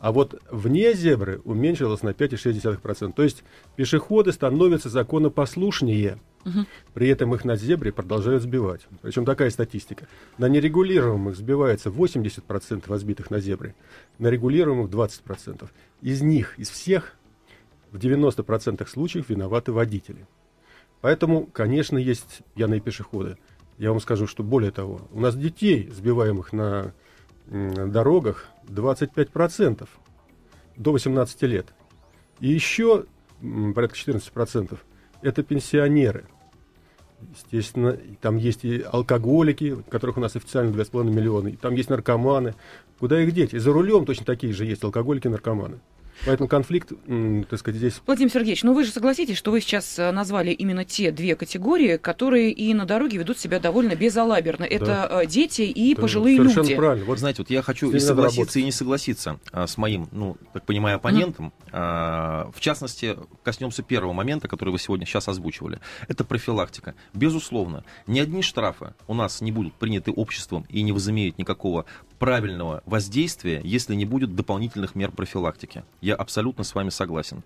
А 0.00 0.12
вот 0.12 0.40
вне 0.50 0.92
зебры 0.94 1.40
уменьшилось 1.44 2.02
на 2.02 2.10
5,6%. 2.10 3.12
То 3.12 3.22
есть 3.22 3.42
пешеходы 3.76 4.32
становятся 4.32 4.88
законопослушнее. 4.88 6.18
Угу. 6.44 6.66
При 6.94 7.08
этом 7.08 7.34
их 7.34 7.44
на 7.44 7.56
зебре 7.56 7.92
продолжают 7.92 8.42
сбивать. 8.42 8.86
Причем 9.02 9.24
такая 9.24 9.50
статистика. 9.50 10.06
На 10.38 10.48
нерегулируемых 10.48 11.36
сбивается 11.36 11.90
80% 11.90 12.84
возбитых 12.86 13.30
на 13.30 13.40
зебре, 13.40 13.74
на 14.18 14.28
регулируемых 14.28 14.88
20%. 14.88 15.68
Из 16.00 16.22
них, 16.22 16.58
из 16.58 16.70
всех, 16.70 17.14
в 17.90 17.98
90% 17.98 18.86
случаев 18.86 19.28
виноваты 19.28 19.72
водители. 19.72 20.26
Поэтому, 21.00 21.46
конечно, 21.46 21.98
есть 21.98 22.40
пьяные 22.54 22.80
пешеходы. 22.80 23.36
Я 23.78 23.90
вам 23.90 24.00
скажу, 24.00 24.26
что 24.26 24.42
более 24.42 24.72
того, 24.72 25.00
у 25.12 25.20
нас 25.20 25.36
детей, 25.36 25.88
сбиваемых 25.90 26.52
на 26.52 26.92
дорогах 27.50 28.46
25% 28.66 29.88
до 30.76 30.92
18 30.92 31.42
лет. 31.42 31.66
И 32.40 32.48
еще 32.48 33.06
порядка 33.74 33.96
14% 33.96 34.78
это 35.22 35.42
пенсионеры. 35.42 36.26
Естественно, 37.34 37.98
там 38.20 38.36
есть 38.36 38.64
и 38.64 38.80
алкоголики, 38.80 39.76
которых 39.90 40.18
у 40.18 40.20
нас 40.20 40.36
официально 40.36 40.70
2,5 40.70 41.10
миллиона, 41.10 41.48
и 41.48 41.56
там 41.56 41.74
есть 41.74 41.90
наркоманы. 41.90 42.54
Куда 43.00 43.20
их 43.20 43.32
деть? 43.32 43.54
И 43.54 43.58
за 43.58 43.72
рулем 43.72 44.04
точно 44.04 44.24
такие 44.24 44.52
же 44.52 44.64
есть 44.64 44.84
алкоголики 44.84 45.26
и 45.26 45.30
наркоманы. 45.30 45.80
Поэтому 46.26 46.48
конфликт, 46.48 46.92
так 47.48 47.58
сказать, 47.58 47.78
здесь... 47.78 48.00
Владимир 48.06 48.30
Сергеевич, 48.30 48.62
ну 48.62 48.74
вы 48.74 48.84
же 48.84 48.90
согласитесь, 48.90 49.36
что 49.36 49.50
вы 49.50 49.60
сейчас 49.60 49.98
э, 49.98 50.10
назвали 50.10 50.50
именно 50.50 50.84
те 50.84 51.10
две 51.10 51.36
категории, 51.36 51.96
которые 51.96 52.50
и 52.50 52.74
на 52.74 52.84
дороге 52.84 53.18
ведут 53.18 53.38
себя 53.38 53.60
довольно 53.60 53.94
безалаберно. 53.94 54.64
Это 54.64 54.86
да. 54.86 55.22
Э, 55.22 55.26
дети 55.26 55.62
и 55.62 55.92
Это 55.92 56.02
пожилые 56.02 56.36
совершенно 56.36 56.64
люди. 56.64 56.76
правильно. 56.76 57.06
Вот 57.06 57.18
знаете, 57.18 57.42
вот 57.42 57.50
я 57.50 57.62
хочу 57.62 57.90
и 57.90 57.98
согласиться, 57.98 58.58
и 58.58 58.64
не 58.64 58.72
согласиться 58.72 59.38
а, 59.52 59.66
с 59.66 59.76
моим, 59.76 60.08
ну, 60.12 60.36
так 60.52 60.64
понимаю, 60.64 60.96
оппонентом. 60.96 61.46
Mm. 61.46 61.68
А, 61.72 62.50
в 62.54 62.60
частности, 62.60 63.16
коснемся 63.42 63.82
первого 63.82 64.12
момента, 64.12 64.48
который 64.48 64.70
вы 64.70 64.78
сегодня 64.78 65.06
сейчас 65.06 65.28
озвучивали. 65.28 65.80
Это 66.08 66.24
профилактика. 66.24 66.94
Безусловно, 67.14 67.84
ни 68.06 68.18
одни 68.18 68.42
штрафы 68.42 68.94
у 69.06 69.14
нас 69.14 69.40
не 69.40 69.52
будут 69.52 69.74
приняты 69.74 70.10
обществом 70.10 70.66
и 70.68 70.82
не 70.82 70.92
возымеют 70.92 71.38
никакого 71.38 71.84
правильного 72.18 72.82
воздействия, 72.84 73.60
если 73.62 73.94
не 73.94 74.04
будет 74.04 74.34
дополнительных 74.34 74.94
мер 74.94 75.10
профилактики. 75.10 75.84
Я 76.08 76.14
абсолютно 76.14 76.64
с 76.64 76.74
вами 76.74 76.88
согласен. 76.88 77.44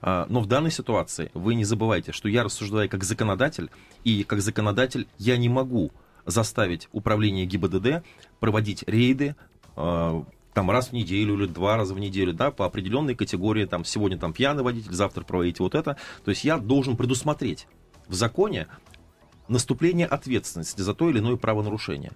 А, 0.00 0.26
но 0.28 0.38
в 0.40 0.46
данной 0.46 0.70
ситуации 0.70 1.32
вы 1.34 1.56
не 1.56 1.64
забывайте, 1.64 2.12
что 2.12 2.28
я 2.28 2.44
рассуждаю 2.44 2.88
как 2.88 3.02
законодатель, 3.02 3.70
и 4.04 4.22
как 4.22 4.40
законодатель 4.40 5.08
я 5.18 5.36
не 5.36 5.48
могу 5.48 5.90
заставить 6.24 6.88
управление 6.92 7.44
ГИБДД 7.44 8.04
проводить 8.38 8.84
рейды 8.86 9.34
а, 9.74 10.24
там 10.52 10.70
раз 10.70 10.90
в 10.90 10.92
неделю 10.92 11.34
или 11.34 11.46
два 11.46 11.76
раза 11.76 11.92
в 11.92 11.98
неделю, 11.98 12.32
да, 12.32 12.52
по 12.52 12.66
определенной 12.66 13.16
категории, 13.16 13.64
там, 13.64 13.84
сегодня 13.84 14.16
там 14.16 14.32
пьяный 14.32 14.62
водитель, 14.62 14.92
завтра 14.92 15.24
проводите 15.24 15.64
вот 15.64 15.74
это. 15.74 15.96
То 16.24 16.28
есть 16.28 16.44
я 16.44 16.58
должен 16.58 16.96
предусмотреть 16.96 17.66
в 18.06 18.14
законе 18.14 18.68
наступление 19.48 20.06
ответственности 20.06 20.82
за 20.82 20.94
то 20.94 21.10
или 21.10 21.18
иное 21.18 21.34
правонарушение. 21.34 22.12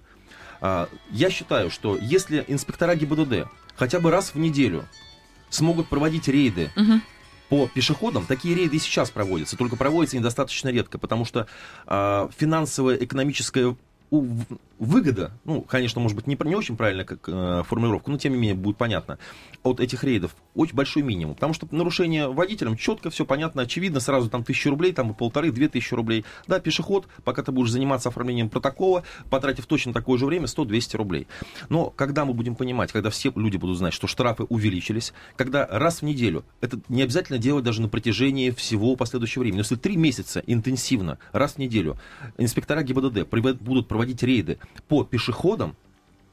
А, 0.61 0.89
я 1.11 1.29
считаю, 1.29 1.71
что 1.71 1.97
если 1.97 2.45
инспектора 2.47 2.95
ГИБДД 2.95 3.49
хотя 3.75 3.99
бы 3.99 4.13
раз 4.13 4.35
в 4.35 4.39
неделю 4.39 4.85
смогут 5.51 5.89
проводить 5.89 6.29
рейды 6.29 6.71
угу. 6.77 7.01
по 7.49 7.67
пешеходам, 7.69 8.27
такие 8.27 8.55
рейды 8.55 8.77
и 8.77 8.81
сейчас 8.81 9.11
проводятся, 9.11 9.57
только 9.57 9.77
проводятся 9.77 10.17
недостаточно 10.17 10.69
редко, 10.69 10.99
потому 10.99 11.25
что 11.25 11.47
э, 11.87 12.29
финансовая, 12.37 12.97
экономическая 12.97 13.77
выгода, 14.79 15.33
ну, 15.45 15.63
конечно, 15.63 16.01
может 16.01 16.17
быть, 16.17 16.27
не, 16.27 16.39
не 16.45 16.55
очень 16.55 16.77
правильно 16.77 17.05
как 17.05 17.29
э, 17.29 17.63
формулировка, 17.67 18.11
но 18.11 18.19
тем 18.19 18.33
не 18.33 18.39
менее 18.39 18.55
будет 18.55 18.77
понятно, 18.77 19.19
от 19.63 19.81
этих 19.81 20.05
рейдов 20.05 20.35
очень 20.55 20.75
большой 20.75 21.03
минимум. 21.03 21.35
Потому 21.35 21.53
что 21.53 21.69
нарушение 21.71 22.29
водителем 22.29 22.77
четко, 22.77 23.11
все 23.11 23.25
понятно, 23.25 23.63
очевидно, 23.63 24.01
сразу 24.01 24.31
там 24.31 24.45
тысячу 24.45 24.71
рублей, 24.71 24.93
там 24.93 25.15
полторы, 25.15 25.53
две 25.53 25.69
тысячи 25.69 25.95
рублей. 25.95 26.25
Да, 26.47 26.61
пешеход, 26.61 27.07
пока 27.25 27.43
ты 27.43 27.53
будешь 27.53 27.71
заниматься 27.71 28.09
оформлением 28.09 28.49
протокола, 28.49 29.05
потратив 29.31 29.67
точно 29.67 29.93
такое 29.93 30.19
же 30.19 30.27
время, 30.27 30.47
100-200 30.47 30.97
рублей. 30.97 31.27
Но 31.69 31.91
когда 31.91 32.25
мы 32.25 32.35
будем 32.35 32.55
понимать, 32.55 32.93
когда 32.93 33.11
все 33.11 33.33
люди 33.35 33.57
будут 33.57 33.79
знать, 33.79 33.93
что 33.93 34.07
штрафы 34.07 34.45
увеличились, 34.45 35.13
когда 35.37 35.67
раз 35.67 36.01
в 36.01 36.03
неделю, 36.03 36.45
это 36.61 36.81
не 36.89 37.03
обязательно 37.03 37.39
делать 37.39 37.65
даже 37.65 37.83
на 37.83 37.89
протяжении 37.89 38.51
всего 38.51 38.97
последующего 38.97 39.43
времени, 39.43 39.59
но 39.59 39.63
если 39.63 39.77
три 39.77 39.97
месяца 39.97 40.43
интенсивно, 40.47 41.19
раз 41.33 41.55
в 41.55 41.59
неделю, 41.59 41.97
инспектора 42.37 42.83
ГИБДД 42.83 43.29
будут 43.61 43.89
проводить 43.89 44.23
рейды 44.23 44.59
по 44.89 45.05
пешеходам, 45.05 45.77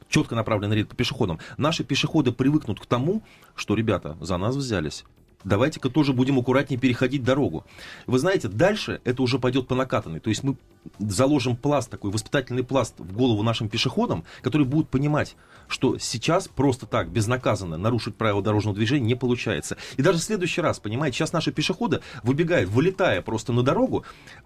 четко 0.10 0.36
направленный 0.36 0.76
рейд 0.76 0.90
по 0.90 0.96
пешеходам. 0.96 1.40
Наши 1.58 1.84
пешеходы 1.84 2.32
привыкнут 2.32 2.80
к 2.80 2.86
тому, 2.86 3.24
что, 3.56 3.76
ребята, 3.76 4.18
за 4.22 4.38
нас 4.38 4.56
взялись 4.56 5.06
давайте-ка 5.46 5.90
тоже 5.90 6.12
будем 6.12 6.38
аккуратнее 6.40 6.80
переходить 6.80 7.24
дорогу. 7.24 7.64
Вы 8.08 8.20
знаете, 8.20 8.50
дальше 8.50 9.00
это 9.06 9.22
уже 9.24 9.40
пойдет 9.40 9.68
по 9.68 9.76
накатанной. 9.76 10.20
То 10.20 10.30
есть 10.30 10.44
мы 10.44 10.58
заложим 11.00 11.56
пласт, 11.56 11.90
такой 11.90 12.12
воспитательный 12.12 12.64
пласт 12.64 12.96
в 12.98 13.14
голову 13.14 13.42
нашим 13.44 13.70
пешеходам, 13.70 14.26
которые 14.42 14.68
будут 14.68 14.90
понимать, 14.90 15.36
что 15.68 15.98
сейчас 15.98 16.48
просто 16.48 16.86
так, 16.86 17.10
безнаказанно 17.10 17.78
нарушить 17.78 18.16
правила 18.16 18.42
дорожного 18.42 18.76
движения 18.76 19.06
не 19.06 19.16
получается. 19.16 19.78
И 19.98 20.02
даже 20.02 20.20
в 20.20 20.24
следующий 20.24 20.62
раз, 20.62 20.80
понимаете, 20.80 21.18
сейчас 21.18 21.34
наши 21.34 21.52
пешеходы 21.52 22.02
выбегают, 22.24 22.70
вылетая 22.70 23.22
просто 23.22 23.54
на 23.54 23.64
дорогу, 23.64 24.04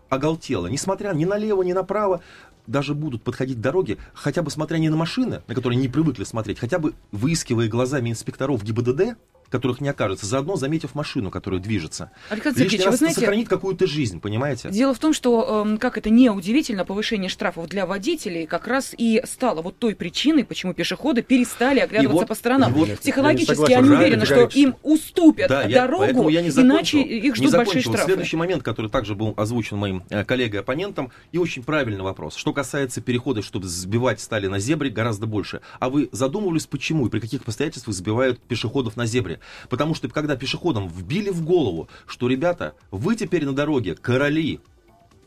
оголтело, 0.10 0.68
несмотря 0.68 1.12
ни 1.14 1.26
налево, 1.26 1.64
ни 1.64 1.74
направо, 1.74 2.22
даже 2.68 2.94
будут 2.94 3.24
подходить 3.24 3.58
к 3.58 3.62
дороге, 3.62 3.98
хотя 4.14 4.42
бы 4.42 4.52
смотря 4.52 4.78
не 4.78 4.90
на 4.90 4.96
машины, 4.96 5.42
на 5.48 5.56
которые 5.56 5.78
не 5.78 5.88
привыкли 5.88 6.24
смотреть, 6.24 6.60
хотя 6.60 6.78
бы 6.78 6.94
выискивая 7.12 7.68
глазами 7.68 8.12
инспекторов 8.12 8.64
ГИБДД, 8.64 9.18
которых 9.50 9.82
не 9.82 9.90
окажется, 9.90 10.26
заодно 10.26 10.56
заметив 10.56 10.96
машину, 10.96 11.32
которая 11.32 11.60
движется. 11.60 12.12
Александр 12.30 12.60
Сергеевич, 12.60 12.88
вы 12.88 12.98
знаете... 12.98 13.20
сохранит 13.20 13.50
какую-то 13.50 13.88
жизнь, 13.88 14.20
понимаете? 14.20 14.70
Дело 14.70 14.94
в 14.94 15.00
том, 15.00 15.14
что, 15.14 15.66
э, 15.68 15.78
как 15.78 15.98
это 15.98 16.10
не 16.10 16.30
удивительно, 16.30 16.86
повышение 16.86 17.30
штрафов 17.30 17.68
для 17.68 17.86
водителей 17.86 18.46
как 18.46 18.68
раз 18.68 18.94
и 18.98 19.22
стало 19.26 19.62
вот 19.62 19.78
той 19.78 19.96
причиной, 19.96 20.44
почему 20.46 20.74
пешеходы 20.74 21.22
перестали 21.22 21.80
оглядываться 21.80 22.22
вот, 22.22 22.28
по 22.28 22.36
сторонам. 22.36 22.74
Вот, 22.74 23.00
Психологически 23.00 23.72
они 23.74 23.90
уверены, 23.90 24.26
что 24.26 24.50
им 24.54 24.76
уступят 24.84 25.50
да, 25.50 25.68
дорогу, 25.68 26.30
я, 26.30 26.42
я 26.42 26.48
не 26.48 26.50
иначе 26.50 27.02
их 27.02 27.36
ждут 27.36 27.52
большие 27.52 27.82
штрафы. 27.82 28.06
Следующий 28.06 28.38
момент, 28.38 28.64
который 28.64 28.90
также 28.90 29.16
был 29.16 29.34
озвучен 29.38 29.78
моим 29.78 30.04
э, 30.10 30.24
коллегой-оппонентом, 30.24 31.12
и 31.32 31.38
очень 31.38 31.64
правильный 31.64 32.04
вопрос. 32.04 32.36
Что 32.36 32.54
касается 32.54 33.02
переходов, 33.02 33.46
чтобы 33.46 33.68
сбивать 33.68 34.20
стали 34.20 34.48
на 34.48 34.60
зебре, 34.60 34.90
гораздо 34.90 35.26
больше. 35.26 35.62
А 35.80 35.90
вы 35.90 36.10
задумывались, 36.12 36.66
почему 36.66 37.08
и 37.08 37.10
при 37.10 37.20
каких 37.20 37.42
обстоятельствах 37.42 37.96
сбивают 37.96 38.40
пешеходов 38.40 38.98
на 38.98 39.06
зебре? 39.06 39.39
Потому 39.70 39.96
что 39.96 40.10
когда 40.10 40.36
пешеходам 40.36 40.88
вбили 40.88 41.30
в 41.30 41.44
голову, 41.44 41.90
что, 42.08 42.28
ребята, 42.28 42.76
вы 42.92 43.16
теперь 43.16 43.46
на 43.46 43.54
дороге 43.54 43.96
короли, 43.96 44.60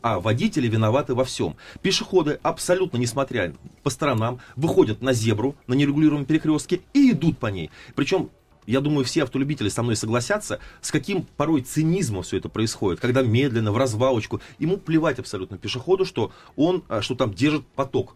а 0.01 0.19
водители 0.19 0.67
виноваты 0.67 1.15
во 1.15 1.23
всем. 1.23 1.55
Пешеходы, 1.81 2.39
абсолютно 2.43 2.97
несмотря 2.97 3.53
по 3.83 3.89
сторонам, 3.89 4.41
выходят 4.55 5.01
на 5.01 5.13
зебру, 5.13 5.55
на 5.65 5.73
нерегулируемом 5.73 6.25
перекрестке 6.25 6.81
и 6.93 7.11
идут 7.11 7.37
по 7.37 7.47
ней. 7.47 7.71
Причем 7.95 8.29
я 8.65 8.81
думаю, 8.81 9.05
все 9.05 9.23
автолюбители 9.23 9.69
со 9.69 9.83
мной 9.83 9.95
согласятся, 9.95 10.59
с 10.81 10.91
каким 10.91 11.23
порой 11.23 11.61
цинизмом 11.61 12.23
все 12.23 12.37
это 12.37 12.49
происходит, 12.49 12.99
когда 12.99 13.21
медленно, 13.21 13.71
в 13.71 13.77
развалочку. 13.77 14.41
Ему 14.59 14.77
плевать 14.77 15.19
абсолютно 15.19 15.57
пешеходу, 15.57 16.05
что 16.05 16.31
он, 16.55 16.83
а, 16.87 17.01
что 17.01 17.15
там 17.15 17.33
держит 17.33 17.65
поток 17.67 18.15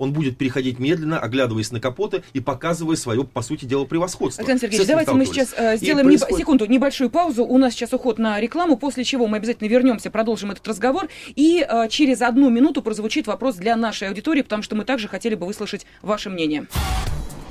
он 0.00 0.14
будет 0.14 0.38
переходить 0.38 0.78
медленно, 0.78 1.20
оглядываясь 1.20 1.70
на 1.70 1.78
капоты 1.78 2.24
и 2.32 2.40
показывая 2.40 2.96
свое, 2.96 3.22
по 3.22 3.42
сути 3.42 3.66
дела, 3.66 3.84
превосходство. 3.84 4.42
Александр 4.42 4.62
Сергеевич, 4.62 4.88
давайте 4.88 5.12
мы 5.12 5.26
сейчас 5.26 5.54
э, 5.54 5.76
сделаем 5.76 6.06
происходит... 6.06 6.38
секунду, 6.38 6.66
небольшую 6.66 7.10
паузу. 7.10 7.44
У 7.44 7.58
нас 7.58 7.74
сейчас 7.74 7.92
уход 7.92 8.18
на 8.18 8.40
рекламу, 8.40 8.78
после 8.78 9.04
чего 9.04 9.26
мы 9.26 9.36
обязательно 9.36 9.68
вернемся, 9.68 10.10
продолжим 10.10 10.52
этот 10.52 10.66
разговор. 10.66 11.08
И 11.36 11.64
э, 11.68 11.88
через 11.90 12.22
одну 12.22 12.48
минуту 12.48 12.80
прозвучит 12.80 13.26
вопрос 13.26 13.56
для 13.56 13.76
нашей 13.76 14.08
аудитории, 14.08 14.40
потому 14.40 14.62
что 14.62 14.74
мы 14.74 14.84
также 14.84 15.06
хотели 15.06 15.34
бы 15.34 15.46
выслушать 15.46 15.84
ваше 16.00 16.30
мнение. 16.30 16.66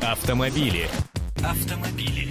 Автомобили. 0.02 0.90
Автомобили. 1.44 2.30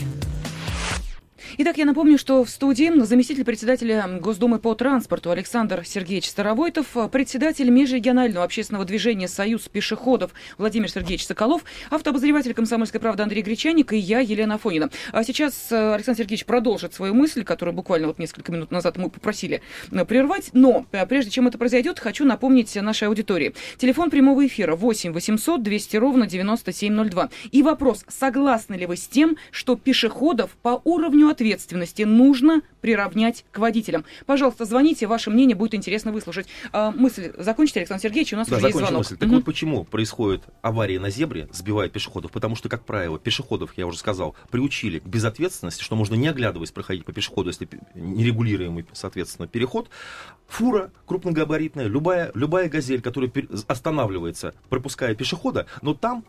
Итак, 1.61 1.77
я 1.77 1.87
напомню, 1.87 2.19
что 2.19 2.45
в 2.45 2.51
студии 2.51 2.89
заместитель 3.03 3.43
председателя 3.43 4.07
Госдумы 4.21 4.61
по 4.61 4.77
транспорту 4.77 5.33
Александр 5.33 5.83
Сергеевич 5.85 6.29
Старовойтов, 6.29 6.97
председатель 7.11 7.69
межрегионального 7.69 8.45
общественного 8.45 8.85
движения 8.85 9.27
«Союз 9.27 9.63
пешеходов» 9.63 10.31
Владимир 10.57 10.89
Сергеевич 10.89 11.27
Соколов, 11.27 11.65
автообозреватель 11.91 12.55
«Комсомольской 12.55 13.01
правды» 13.01 13.25
Андрей 13.25 13.43
Гречаник 13.43 13.93
и 13.93 13.97
я, 13.97 14.21
Елена 14.21 14.55
Афонина. 14.55 14.89
А 15.11 15.25
сейчас 15.25 15.73
э, 15.73 15.95
Александр 15.95 16.19
Сергеевич 16.19 16.45
продолжит 16.45 16.95
свою 16.95 17.13
мысль, 17.13 17.43
которую 17.43 17.75
буквально 17.75 18.07
вот 18.07 18.21
несколько 18.21 18.53
минут 18.53 18.71
назад 18.71 18.97
мы 18.97 19.11
попросили 19.11 19.61
э, 19.91 20.05
прервать. 20.05 20.51
Но 20.53 20.87
э, 20.93 21.05
прежде 21.07 21.33
чем 21.33 21.49
это 21.49 21.59
произойдет, 21.59 21.99
хочу 21.99 22.25
напомнить 22.25 22.73
нашей 22.77 23.09
аудитории. 23.09 23.53
Телефон 23.79 24.11
прямого 24.11 24.47
эфира 24.47 24.77
8 24.77 25.13
800 25.13 25.61
200 25.61 25.97
ровно 25.97 26.29
9702. 26.29 27.31
И 27.51 27.65
вопрос, 27.65 28.05
согласны 28.07 28.77
ли 28.77 28.87
вы 28.87 28.97
с 28.97 29.09
тем, 29.09 29.37
что 29.51 29.75
пешеходов 29.75 30.53
по 30.63 30.81
уровню 30.85 31.27
ответственности 31.27 31.48
ответственности 31.49 32.03
нужно 32.03 32.63
приравнять 32.81 33.45
к 33.51 33.59
водителям. 33.59 34.05
Пожалуйста, 34.27 34.65
звоните, 34.65 35.07
ваше 35.07 35.31
мнение 35.31 35.57
будет 35.57 35.75
интересно 35.75 36.13
выслушать. 36.13 36.47
А, 36.73 36.91
мысль 36.91 37.33
закончите, 37.39 37.81
Александр 37.81 38.03
Сергеевич, 38.03 38.35
у 38.35 38.37
нас 38.37 38.49
да, 38.49 38.57
уже 38.57 38.67
есть 38.67 38.79
звонок. 38.79 38.99
Мысль. 38.99 39.17
Так 39.17 39.29
угу. 39.29 39.37
вот 39.37 39.45
почему 39.45 39.85
происходит 39.85 40.43
аварии 40.61 40.99
на 40.99 41.11
зебре, 41.11 41.49
сбивают 41.53 41.93
пешеходов? 41.93 42.31
Потому 42.33 42.55
что, 42.55 42.69
как 42.69 42.85
правило, 42.85 43.19
пешеходов, 43.19 43.73
я 43.77 43.87
уже 43.87 43.99
сказал, 43.99 44.37
приучили 44.51 44.99
к 44.99 45.07
безответственности, 45.07 45.83
что 45.83 45.97
можно 45.97 46.15
не 46.15 46.29
оглядываясь 46.29 46.71
проходить 46.71 47.05
по 47.05 47.13
пешеходу, 47.13 47.49
если 47.49 47.69
нерегулируемый, 47.95 48.85
соответственно, 48.93 49.49
переход. 49.49 49.89
Фура 50.49 50.93
крупногабаритная, 51.07 51.87
любая, 51.87 52.31
любая 52.35 52.69
газель, 52.69 53.01
которая 53.01 53.33
останавливается, 53.67 54.55
пропуская 54.69 55.15
пешехода, 55.15 55.67
но 55.81 55.95
там 55.95 56.25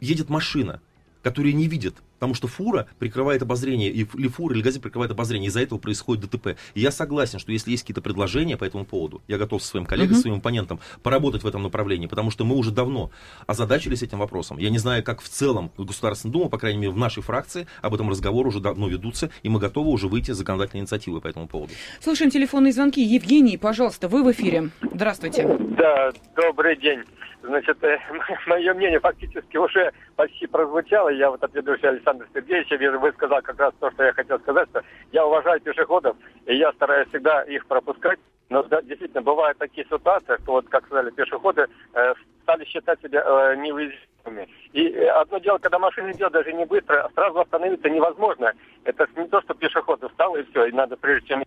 едет 0.00 0.30
машина, 0.30 0.80
которая 1.22 1.52
не 1.52 1.68
видит 1.68 1.96
Потому 2.18 2.34
что 2.34 2.48
фура 2.48 2.86
прикрывает 2.98 3.42
обозрение, 3.42 3.90
или 3.90 4.28
фура, 4.28 4.54
или 4.54 4.62
газель 4.62 4.80
прикрывает 4.80 5.12
обозрение, 5.12 5.48
из-за 5.48 5.60
этого 5.60 5.78
происходит 5.78 6.24
ДТП. 6.24 6.56
И 6.74 6.80
я 6.80 6.90
согласен, 6.90 7.38
что 7.38 7.52
если 7.52 7.70
есть 7.70 7.82
какие-то 7.82 8.00
предложения 8.00 8.56
по 8.56 8.64
этому 8.64 8.84
поводу, 8.84 9.22
я 9.28 9.38
готов 9.38 9.62
со 9.62 9.68
своим 9.68 9.86
коллегой, 9.86 10.16
uh-huh. 10.16 10.20
своим 10.20 10.36
оппонентом 10.36 10.80
поработать 11.02 11.42
в 11.42 11.46
этом 11.46 11.62
направлении, 11.62 12.06
потому 12.06 12.30
что 12.30 12.44
мы 12.44 12.56
уже 12.56 12.70
давно 12.70 13.10
озадачились 13.46 14.02
этим 14.02 14.18
вопросом. 14.18 14.58
Я 14.58 14.70
не 14.70 14.78
знаю, 14.78 15.02
как 15.02 15.20
в 15.20 15.28
целом 15.28 15.70
Государственная 15.76 16.32
Дума, 16.32 16.48
по 16.48 16.58
крайней 16.58 16.78
мере, 16.78 16.92
в 16.92 16.96
нашей 16.96 17.22
фракции 17.22 17.66
об 17.82 17.94
этом 17.94 18.10
разговор 18.10 18.46
уже 18.46 18.60
давно 18.60 18.88
ведутся, 18.88 19.30
и 19.42 19.48
мы 19.48 19.60
готовы 19.60 19.90
уже 19.90 20.08
выйти 20.08 20.32
с 20.32 20.36
законодательной 20.36 20.82
инициативой 20.82 21.20
по 21.20 21.28
этому 21.28 21.46
поводу. 21.48 21.72
Слушаем 22.00 22.30
телефонные 22.30 22.72
звонки. 22.72 23.02
Евгений, 23.02 23.56
пожалуйста, 23.56 24.08
вы 24.08 24.22
в 24.22 24.32
эфире. 24.32 24.70
Здравствуйте. 24.92 25.46
Да, 25.76 26.12
добрый 26.34 26.76
день. 26.76 27.00
Значит, 27.46 27.82
э, 27.84 27.98
мое 28.46 28.74
мнение 28.74 28.98
фактически 28.98 29.56
уже 29.56 29.92
почти 30.16 30.46
прозвучало. 30.46 31.10
Я 31.10 31.30
вот 31.30 31.42
от 31.42 31.54
ведущего 31.54 31.90
Александра 31.90 32.26
Сергеевича 32.34 32.98
высказал 32.98 33.40
как 33.42 33.58
раз 33.58 33.72
то, 33.78 33.90
что 33.92 34.04
я 34.04 34.12
хотел 34.12 34.38
сказать, 34.40 34.68
что 34.70 34.82
я 35.12 35.26
уважаю 35.26 35.60
пешеходов, 35.60 36.16
и 36.46 36.56
я 36.56 36.72
стараюсь 36.72 37.08
всегда 37.08 37.42
их 37.42 37.66
пропускать. 37.66 38.18
Но 38.48 38.62
да, 38.64 38.82
действительно, 38.82 39.22
бывают 39.22 39.58
такие 39.58 39.86
ситуации, 39.86 40.36
что 40.42 40.52
вот, 40.52 40.68
как 40.68 40.86
сказали, 40.86 41.10
пешеходы 41.10 41.66
э, 41.94 42.14
стали 42.42 42.64
считать 42.64 43.00
себя 43.00 43.22
э, 43.24 43.56
неуязвимыми. 43.56 44.48
И 44.72 44.88
э, 44.88 45.08
одно 45.10 45.38
дело, 45.38 45.58
когда 45.58 45.78
машина 45.78 46.10
идет 46.12 46.32
даже 46.32 46.52
не 46.52 46.64
быстро, 46.64 47.02
а 47.02 47.10
сразу 47.10 47.40
остановиться 47.40 47.88
невозможно. 47.88 48.52
Это 48.84 49.06
не 49.16 49.28
то, 49.28 49.40
что 49.42 49.54
пешеход 49.54 50.02
устал 50.02 50.36
и 50.36 50.44
все, 50.50 50.66
и 50.66 50.72
надо 50.72 50.96
прежде 50.96 51.28
чем 51.28 51.44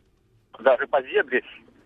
даже 0.60 0.88
по 0.88 1.02
зебре 1.02 1.44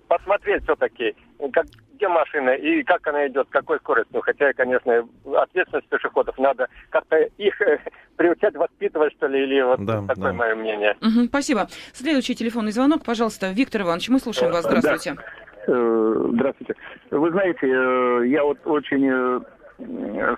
посмотреть 0.08 0.64
все-таки, 0.64 1.16
как, 1.52 1.66
где 2.04 2.08
машина 2.08 2.50
и 2.52 2.84
как 2.84 3.08
она 3.08 3.28
идет, 3.28 3.48
какой 3.50 3.80
скоростью. 3.80 4.22
Хотя, 4.22 4.52
конечно, 4.54 5.08
ответственность 5.36 5.88
пешеходов 5.88 6.38
надо 6.38 6.68
как-то 6.90 7.18
их 7.38 7.62
э, 7.62 7.80
приучать, 8.18 8.56
воспитывать, 8.56 9.14
что 9.14 9.28
ли, 9.28 9.44
или 9.44 9.62
вот 9.62 9.86
да, 9.86 10.02
такое 10.06 10.32
да. 10.32 10.34
мое 10.34 10.56
мнение. 10.56 10.98
Угу, 11.02 11.28
спасибо. 11.28 11.68
Следующий 11.94 12.36
телефонный 12.36 12.72
звонок, 12.72 13.04
пожалуйста, 13.06 13.52
Виктор 13.52 13.84
Иванович, 13.84 14.10
мы 14.10 14.20
слушаем 14.20 14.52
вас. 14.52 14.66
Здравствуйте. 14.66 15.16
Да. 15.16 15.74
Э, 15.74 16.28
здравствуйте. 16.34 16.76
Вы 17.12 17.32
знаете, 17.32 17.68
э, 17.68 18.28
я 18.28 18.44
вот 18.44 18.58
очень 18.66 19.44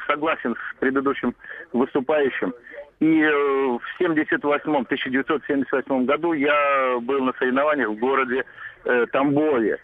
согласен 0.08 0.56
с 0.56 0.80
предыдущим 0.80 1.36
выступающим. 1.74 2.54
И 3.00 3.22
в 3.24 3.82
78 3.98 4.62
1978 4.62 6.06
году 6.06 6.34
я 6.34 6.98
был 7.02 7.24
на 7.24 7.34
соревнованиях 7.34 7.90
в 7.90 8.00
городе 8.00 8.46
э, 8.86 9.06
Тамбове. 9.12 9.80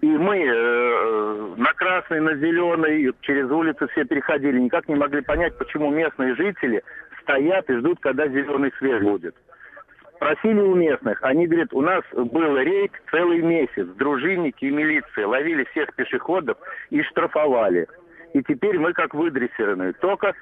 И 0.00 0.06
мы 0.06 0.38
э, 0.38 1.54
на 1.56 1.72
красный, 1.74 2.20
на 2.20 2.36
зеленый, 2.36 3.12
через 3.22 3.50
улицы 3.50 3.88
все 3.88 4.04
переходили. 4.04 4.60
Никак 4.60 4.88
не 4.88 4.94
могли 4.94 5.22
понять, 5.22 5.58
почему 5.58 5.90
местные 5.90 6.36
жители 6.36 6.82
стоят 7.22 7.68
и 7.68 7.78
ждут, 7.78 7.98
когда 8.00 8.28
зеленый 8.28 8.72
свет 8.78 9.02
будет. 9.02 9.34
Просили 10.20 10.60
у 10.60 10.74
местных. 10.74 11.22
Они 11.22 11.46
говорят, 11.46 11.72
у 11.72 11.80
нас 11.80 12.02
был 12.12 12.56
рейд 12.58 12.92
целый 13.10 13.42
месяц. 13.42 13.86
Дружинники 13.96 14.64
и 14.64 14.70
милиция 14.70 15.26
ловили 15.26 15.64
всех 15.64 15.92
пешеходов 15.94 16.58
и 16.90 17.02
штрафовали. 17.02 17.86
И 18.34 18.42
теперь 18.42 18.78
мы 18.78 18.92
как 18.92 19.14
выдрессированы. 19.14 19.94
Только 19.94 20.32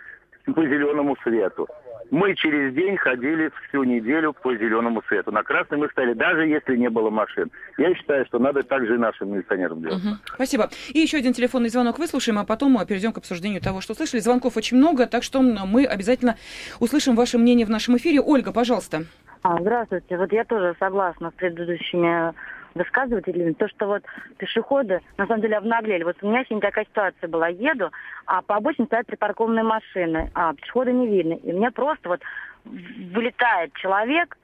по 0.45 0.63
зеленому 0.63 1.17
свету. 1.23 1.67
Мы 2.11 2.35
через 2.35 2.75
день 2.75 2.97
ходили 2.97 3.51
всю 3.69 3.85
неделю 3.85 4.33
по 4.33 4.55
зеленому 4.55 5.03
свету. 5.09 5.33
На 5.33 5.43
красный 5.43 5.79
мы 5.79 5.89
стали, 5.89 6.13
даже 6.13 6.47
если 6.47 6.77
не 6.77 6.89
было 6.89 7.11
машин. 7.11 7.51
Я 7.79 7.95
считаю, 7.95 8.25
что 8.27 8.39
надо 8.39 8.63
так 8.63 8.87
же 8.87 8.95
и 8.95 8.99
нашим 8.99 9.33
милиционерам 9.33 9.83
делать. 9.83 10.05
Угу. 10.05 10.15
Спасибо. 10.35 10.71
И 10.93 11.01
еще 11.01 11.19
один 11.19 11.33
телефонный 11.33 11.69
звонок 11.69 11.99
выслушаем, 11.99 12.39
а 12.39 12.45
потом 12.45 12.79
перейдем 12.87 13.13
к 13.13 13.19
обсуждению 13.19 13.61
того, 13.61 13.81
что 13.81 13.95
слышали. 13.95 14.21
Звонков 14.21 14.57
очень 14.57 14.77
много, 14.77 15.07
так 15.07 15.23
что 15.23 15.41
мы 15.43 15.85
обязательно 15.85 16.37
услышим 16.81 17.17
ваше 17.17 17.39
мнение 17.39 17.67
в 17.67 17.71
нашем 17.71 17.97
эфире. 17.97 18.21
Ольга, 18.21 18.53
пожалуйста. 18.53 19.05
А, 19.43 19.61
здравствуйте. 19.61 20.17
Вот 20.17 20.33
я 20.33 20.45
тоже 20.45 20.75
согласна 20.79 21.31
с 21.31 21.35
предыдущими 21.35 22.33
высказывать 22.77 23.27
или 23.29 23.53
то, 23.53 23.69
что 23.69 23.87
вот 23.87 24.03
пешеходы 24.39 25.01
на 25.17 25.27
самом 25.27 25.43
деле 25.43 25.57
обнаглели. 25.57 26.05
Вот 26.05 26.17
у 26.23 26.29
меня 26.29 26.45
сегодня 26.45 26.69
такая 26.69 26.85
ситуация 26.85 27.29
была. 27.29 27.49
Еду, 27.49 27.91
а 28.27 28.43
по 28.43 28.57
обочине 28.57 28.87
стоят 28.87 29.07
припаркованные 29.07 29.65
машины, 29.65 30.31
а 30.35 30.55
пешехода 30.55 30.93
не 30.93 31.09
видно. 31.09 31.35
И 31.35 31.53
мне 31.53 31.71
просто 31.71 32.09
вот 32.09 32.21
вылетает 32.65 33.73
человек, 33.75 34.37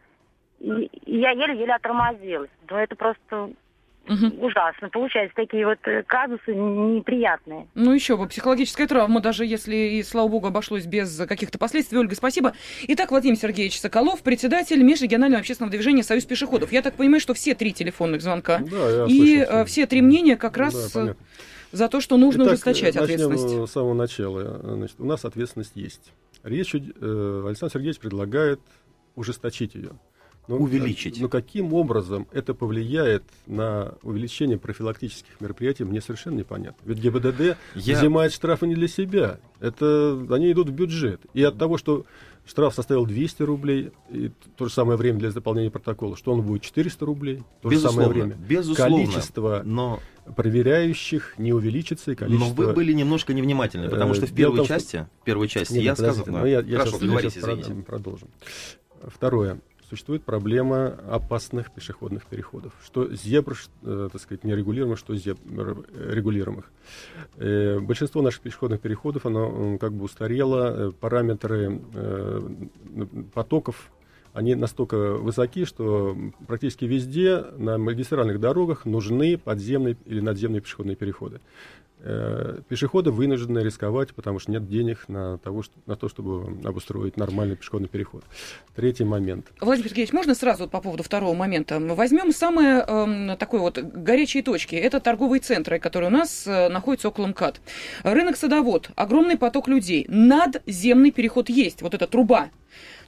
и, 0.60 0.90
я 1.06 1.30
еле-еле 1.30 1.74
отормозилась. 1.74 2.50
Но 2.68 2.78
это 2.78 2.96
просто 2.96 3.50
Угу. 4.08 4.46
Ужасно. 4.46 4.88
Получается, 4.90 5.34
такие 5.36 5.64
вот 5.64 5.78
э, 5.84 6.02
казусы 6.02 6.54
неприятные. 6.54 7.68
Ну, 7.74 7.92
еще 7.92 8.16
бы, 8.16 8.26
психологическая 8.26 8.88
травма, 8.88 9.20
даже 9.20 9.46
если, 9.46 9.76
и, 9.76 10.02
слава 10.02 10.28
богу, 10.28 10.48
обошлось 10.48 10.86
без 10.86 11.16
каких-то 11.28 11.58
последствий. 11.58 11.98
Ольга, 11.98 12.14
спасибо. 12.14 12.52
Итак, 12.88 13.10
Владимир 13.10 13.36
Сергеевич 13.36 13.80
Соколов, 13.80 14.22
председатель 14.22 14.82
межрегионального 14.82 15.40
общественного 15.40 15.70
движения 15.70 16.02
«Союз 16.02 16.24
пешеходов». 16.24 16.72
Я 16.72 16.82
так 16.82 16.94
понимаю, 16.94 17.20
что 17.20 17.32
все 17.34 17.54
три 17.54 17.72
телефонных 17.72 18.22
звонка 18.22 18.58
да, 18.58 19.06
и 19.06 19.36
слышал, 19.38 19.54
э, 19.60 19.64
все 19.66 19.86
три 19.86 20.02
мнения 20.02 20.36
как 20.36 20.56
раз 20.56 20.92
да, 20.92 21.14
за 21.70 21.88
то, 21.88 22.00
что 22.00 22.16
нужно 22.16 22.42
Итак, 22.42 22.54
ужесточать 22.54 22.96
ответственность. 22.96 23.70
с 23.70 23.72
самого 23.72 23.94
начала. 23.94 24.60
Значит, 24.62 24.96
у 24.98 25.04
нас 25.04 25.24
ответственность 25.24 25.76
есть. 25.76 26.12
Речь, 26.42 26.74
э, 26.74 27.44
Александр 27.46 27.72
Сергеевич 27.72 28.00
предлагает 28.00 28.60
ужесточить 29.14 29.74
ее. 29.74 29.90
Но, 30.48 30.56
ну, 30.56 30.64
увеличить. 30.64 31.20
Но 31.20 31.28
каким 31.28 31.72
образом 31.72 32.26
это 32.32 32.52
повлияет 32.52 33.22
на 33.46 33.94
увеличение 34.02 34.58
профилактических 34.58 35.40
мероприятий, 35.40 35.84
мне 35.84 36.00
совершенно 36.00 36.38
непонятно. 36.38 36.80
Ведь 36.84 36.98
ГИБДД 36.98 37.56
Я... 37.76 37.98
взимает 37.98 38.32
штрафы 38.32 38.66
не 38.66 38.74
для 38.74 38.88
себя. 38.88 39.38
Это, 39.60 40.26
они 40.30 40.50
идут 40.50 40.68
в 40.68 40.72
бюджет. 40.72 41.20
И 41.32 41.44
от 41.44 41.58
того, 41.58 41.78
что 41.78 42.04
штраф 42.44 42.74
составил 42.74 43.06
200 43.06 43.42
рублей, 43.44 43.92
и 44.10 44.32
то 44.56 44.66
же 44.66 44.72
самое 44.72 44.98
время 44.98 45.20
для 45.20 45.30
заполнения 45.30 45.70
протокола, 45.70 46.16
что 46.16 46.32
он 46.32 46.42
будет 46.42 46.62
400 46.62 47.06
рублей, 47.06 47.42
то 47.60 47.68
безусловно, 47.68 48.02
же 48.02 48.08
самое 48.08 48.26
время. 48.26 48.46
Безусловно, 48.48 48.96
количество 48.96 49.62
но... 49.64 50.00
проверяющих 50.34 51.38
не 51.38 51.52
увеличится, 51.52 52.10
и 52.10 52.14
количество... 52.16 52.48
Но 52.48 52.52
вы 52.52 52.72
были 52.72 52.92
немножко 52.92 53.32
невнимательны, 53.32 53.88
потому 53.88 54.14
что 54.14 54.26
в 54.26 54.34
первой 54.34 54.56
том, 54.56 54.66
части, 54.66 55.06
в 55.20 55.24
первой 55.24 55.46
части 55.46 55.74
Нет, 55.74 55.84
я 55.84 55.94
сказал... 55.94 56.24
Ну, 56.26 56.44
я, 56.46 56.60
я 56.62 56.78
Хорошо, 56.78 56.98
сейчас, 56.98 57.20
сейчас 57.20 57.36
извините. 57.36 57.74
продолжим. 57.86 58.28
Второе 59.06 59.60
существует 59.92 60.24
проблема 60.24 60.86
опасных 61.06 61.70
пешеходных 61.70 62.24
переходов. 62.24 62.72
Что 62.82 63.14
зебр, 63.14 63.58
э, 63.82 64.08
так 64.10 64.22
сказать, 64.22 64.42
нерегулируемых, 64.42 64.98
что 64.98 65.14
зебр 65.14 65.84
регулируемых. 65.94 66.72
Э, 67.36 67.78
большинство 67.78 68.22
наших 68.22 68.40
пешеходных 68.40 68.80
переходов, 68.80 69.26
оно 69.26 69.76
как 69.76 69.92
бы 69.92 70.04
устарело, 70.04 70.88
э, 70.88 70.92
параметры 70.92 71.82
э, 71.92 72.40
потоков 73.34 73.90
они 74.32 74.54
настолько 74.54 74.96
высоки, 75.18 75.66
что 75.66 76.16
практически 76.46 76.86
везде 76.86 77.44
на 77.58 77.76
магистральных 77.76 78.40
дорогах 78.40 78.86
нужны 78.86 79.36
подземные 79.36 79.98
или 80.06 80.20
надземные 80.20 80.62
пешеходные 80.62 80.96
переходы. 80.96 81.40
Э, 82.04 82.58
пешеходы 82.68 83.12
вынуждены 83.12 83.60
рисковать, 83.60 84.12
потому 84.12 84.40
что 84.40 84.50
нет 84.50 84.68
денег 84.68 85.08
на, 85.08 85.38
того, 85.38 85.62
что, 85.62 85.74
на 85.86 85.94
то, 85.94 86.08
чтобы 86.08 86.58
обустроить 86.66 87.16
нормальный 87.16 87.54
пешеходный 87.54 87.88
переход. 87.88 88.24
Третий 88.74 89.04
момент. 89.04 89.52
Владимир 89.60 89.88
Сергеевич, 89.88 90.12
можно 90.12 90.34
сразу 90.34 90.68
по 90.68 90.80
поводу 90.80 91.04
второго 91.04 91.34
момента? 91.34 91.78
Возьмем 91.78 92.32
самые 92.32 92.84
э, 92.86 93.36
такой 93.38 93.60
вот 93.60 93.78
горячие 93.78 94.42
точки. 94.42 94.74
Это 94.74 94.98
торговые 94.98 95.40
центры, 95.40 95.78
которые 95.78 96.08
у 96.08 96.12
нас 96.12 96.44
э, 96.44 96.68
находятся 96.70 97.08
около 97.08 97.28
МКАД. 97.28 97.60
Рынок 98.02 98.36
садовод, 98.36 98.90
огромный 98.96 99.38
поток 99.38 99.68
людей. 99.68 100.04
Надземный 100.08 101.12
переход 101.12 101.48
есть, 101.50 101.82
вот 101.82 101.94
эта 101.94 102.08
труба 102.08 102.50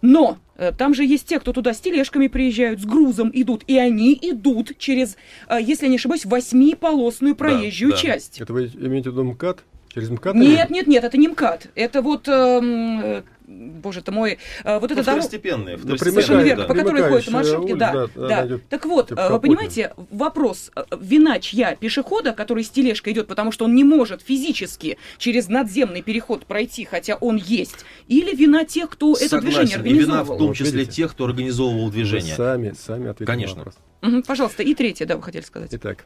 но 0.02 0.38
э, 0.56 0.73
там 0.76 0.94
же 0.94 1.04
есть 1.04 1.26
те, 1.26 1.40
кто 1.40 1.52
туда 1.52 1.73
с 1.73 1.80
тележками 1.80 2.26
приезжают, 2.26 2.80
с 2.80 2.85
грузом 2.85 3.30
идут, 3.33 3.64
и 3.66 3.78
они 3.78 4.18
идут 4.21 4.76
через, 4.78 5.16
э, 5.49 5.59
если 5.61 5.87
я 5.87 5.90
не 5.90 5.97
ошибаюсь, 5.97 6.25
восьмиполосную 6.25 7.35
проезжую 7.35 7.92
да, 7.92 7.97
да. 7.97 8.02
часть. 8.02 8.40
Это 8.40 8.52
вы 8.52 8.66
имеете 8.66 9.11
в 9.11 9.12
виду 9.14 9.25
МКАД? 9.25 9.64
Через 9.94 10.11
МКАД? 10.11 10.35
Нет, 10.35 10.71
нет, 10.71 10.87
нет, 10.88 11.04
это 11.04 11.16
не 11.16 11.28
МКАД. 11.28 11.68
Это 11.75 12.02
вот 12.02 12.28
э, 12.28 13.23
боже 13.54 14.02
ты 14.02 14.12
мой, 14.12 14.38
э, 14.64 14.78
вот 14.78 14.90
это 14.90 15.04
дорога, 15.04 15.23
совершенно 15.23 16.40
верно, 16.40 16.64
по 16.64 16.75
которой 16.75 17.02
ходят 17.02 17.28
маршрутки, 17.30 17.75
да, 17.75 18.08
да. 18.14 18.44
да. 18.44 18.58
Так 18.68 18.87
вот, 18.87 19.08
типа 19.08 19.28
вы 19.30 19.40
понимаете, 19.40 19.95
вопрос, 20.10 20.71
э, 20.75 20.82
вина 21.00 21.38
чья 21.40 21.76
пешехода, 21.76 22.32
который 22.32 22.64
с 22.64 22.71
тележкой 22.71 23.12
идет, 23.12 23.26
потому 23.26 23.52
что 23.52 23.64
он 23.64 23.75
не 23.75 23.84
может 23.84 24.23
физически 24.23 24.99
через 25.19 25.49
надземный 25.49 26.02
переход 26.02 26.47
пройти, 26.47 26.84
хотя 26.84 27.17
он 27.17 27.36
есть, 27.36 27.84
или 28.08 28.34
вина 28.34 28.64
тех, 28.64 28.90
кто 28.90 29.14
Согласен. 29.14 29.36
это 29.36 29.47
движение 29.47 29.76
организовал? 29.76 30.21
И 30.21 30.26
вина 30.28 30.34
в 30.34 30.38
том 30.38 30.52
числе 30.54 30.84
вот 30.84 30.93
тех, 30.93 31.12
кто 31.12 31.25
организовывал 31.25 31.90
движение. 31.90 32.32
Вы 32.32 32.36
сами, 32.36 32.75
сами 32.78 33.10
ответили 33.10 33.26
Конечно. 33.26 33.56
на 33.56 33.64
вопрос. 33.64 33.76
Угу, 34.02 34.23
пожалуйста, 34.23 34.62
и 34.62 34.75
третье, 34.75 35.06
да, 35.06 35.17
вы 35.17 35.23
хотели 35.23 35.43
сказать. 35.43 35.71
Итак, 35.73 36.04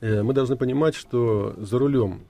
э, 0.00 0.22
мы 0.22 0.32
должны 0.32 0.56
понимать, 0.56 0.94
что 0.94 1.54
за 1.58 1.78
рулем 1.78 2.22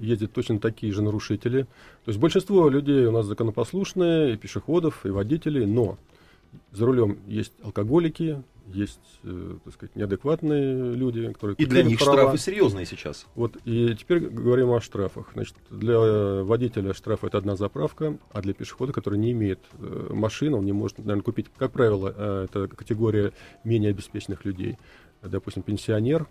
ездят 0.00 0.32
точно 0.32 0.58
такие 0.58 0.92
же 0.92 1.02
нарушители. 1.02 1.62
То 2.04 2.08
есть 2.08 2.18
большинство 2.18 2.68
людей 2.68 3.06
у 3.06 3.12
нас 3.12 3.26
законопослушные, 3.26 4.34
и 4.34 4.36
пешеходов, 4.36 5.04
и 5.06 5.10
водителей, 5.10 5.66
но 5.66 5.98
за 6.72 6.86
рулем 6.86 7.18
есть 7.26 7.52
алкоголики, 7.62 8.42
есть, 8.66 9.00
э, 9.24 9.56
так 9.64 9.74
сказать, 9.74 9.96
неадекватные 9.96 10.94
люди, 10.94 11.32
которые... 11.32 11.56
И 11.56 11.66
для 11.66 11.82
них 11.82 11.98
права. 11.98 12.12
штрафы 12.12 12.38
серьезные 12.38 12.86
сейчас. 12.86 13.26
Вот, 13.34 13.56
и 13.64 13.94
теперь 13.96 14.20
говорим 14.20 14.70
о 14.70 14.80
штрафах. 14.80 15.30
Значит, 15.34 15.56
для 15.70 16.42
водителя 16.42 16.94
штраф 16.94 17.24
это 17.24 17.38
одна 17.38 17.56
заправка, 17.56 18.18
а 18.32 18.40
для 18.40 18.54
пешехода, 18.54 18.92
который 18.92 19.18
не 19.18 19.32
имеет 19.32 19.60
э, 19.78 20.10
машины, 20.12 20.56
он 20.56 20.64
не 20.64 20.72
может, 20.72 20.98
наверное, 20.98 21.22
купить, 21.22 21.46
как 21.56 21.72
правило, 21.72 22.14
э, 22.16 22.46
это 22.48 22.68
категория 22.68 23.32
менее 23.64 23.90
обеспеченных 23.90 24.44
людей. 24.44 24.78
Допустим, 25.22 25.62
пенсионер, 25.62 26.26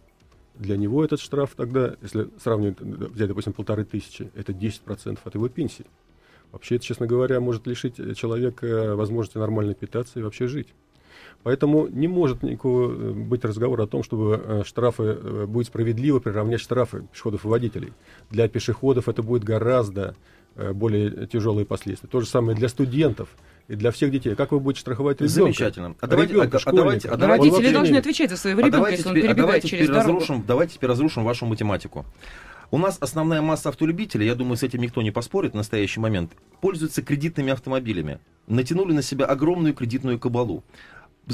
для 0.62 0.78
него 0.78 1.04
этот 1.04 1.20
штраф 1.20 1.54
тогда, 1.56 1.96
если 2.02 2.30
сравнивать, 2.38 2.80
взять, 2.80 3.28
допустим, 3.28 3.54
полторы 3.54 3.84
тысячи, 3.84 4.32
это 4.36 4.54
10% 4.54 5.20
от 5.24 5.36
его 5.36 5.50
пенсии. 5.50 5.86
Вообще 6.52 6.76
это, 6.76 6.86
честно 6.86 7.08
говоря, 7.08 7.40
может 7.40 7.66
лишить 7.66 7.96
человека 8.18 8.96
возможности 8.96 9.38
нормально 9.38 9.74
питаться 9.74 10.20
и 10.20 10.24
вообще 10.24 10.48
жить. 10.48 10.68
Поэтому 11.44 11.88
не 11.88 12.08
может 12.08 12.44
никакого 12.44 12.92
э, 12.92 13.12
быть 13.14 13.44
разговора 13.44 13.84
о 13.84 13.88
том, 13.88 14.04
чтобы 14.04 14.42
э, 14.44 14.64
штрафы, 14.64 15.04
э, 15.04 15.46
будет 15.48 15.68
справедливо 15.68 16.20
приравнять 16.20 16.62
штрафы 16.62 17.08
пешеходов 17.12 17.46
и 17.46 17.48
водителей. 17.48 17.94
Для 18.30 18.48
пешеходов 18.48 19.10
это 19.10 19.24
будет 19.24 19.44
гораздо 19.44 20.16
более 20.74 21.28
тяжелые 21.28 21.66
последствия. 21.66 22.10
То 22.10 22.20
же 22.20 22.28
самое 22.28 22.58
для 22.58 22.68
студентов 22.68 23.30
для 23.76 23.92
всех 23.92 24.12
детей. 24.12 24.36
Как 24.36 24.52
вы 24.52 24.60
будете 24.60 24.82
страховать 24.82 25.18
ребенка? 25.18 25.34
Замечательно. 25.34 25.96
А 26.00 26.08
давайте, 26.08 26.34
ребенка, 26.34 26.58
а, 26.58 26.70
а 26.70 26.74
давайте, 26.74 27.10
а 27.10 27.18
давайте, 27.18 27.44
Родители 27.44 27.64
вообще... 27.64 27.74
должны 27.74 27.96
отвечать 27.98 28.30
за 28.30 28.38
своего 28.38 28.62
ребенка, 28.62 28.88
а 28.88 28.92
если 28.92 29.08
он 29.08 29.16
перебегает 29.16 29.38
а 29.38 29.42
давайте 29.42 29.68
через 29.68 29.88
дорогу. 29.88 30.20
Разрушим, 30.20 30.44
давайте 30.48 30.74
теперь 30.76 30.90
разрушим 30.90 31.24
вашу 31.24 31.46
математику. 31.46 32.06
У 32.72 32.78
нас 32.78 32.98
основная 33.02 33.42
масса 33.42 33.68
автолюбителей, 33.68 34.26
я 34.26 34.36
думаю, 34.36 34.56
с 34.56 34.64
этим 34.64 34.80
никто 34.80 35.02
не 35.02 35.12
поспорит 35.12 35.52
в 35.52 35.56
настоящий 35.56 36.00
момент, 36.00 36.32
пользуются 36.62 37.02
кредитными 37.02 37.52
автомобилями. 37.52 38.20
Натянули 38.48 38.94
на 38.94 39.02
себя 39.02 39.26
огромную 39.26 39.74
кредитную 39.74 40.18
кабалу 40.20 40.64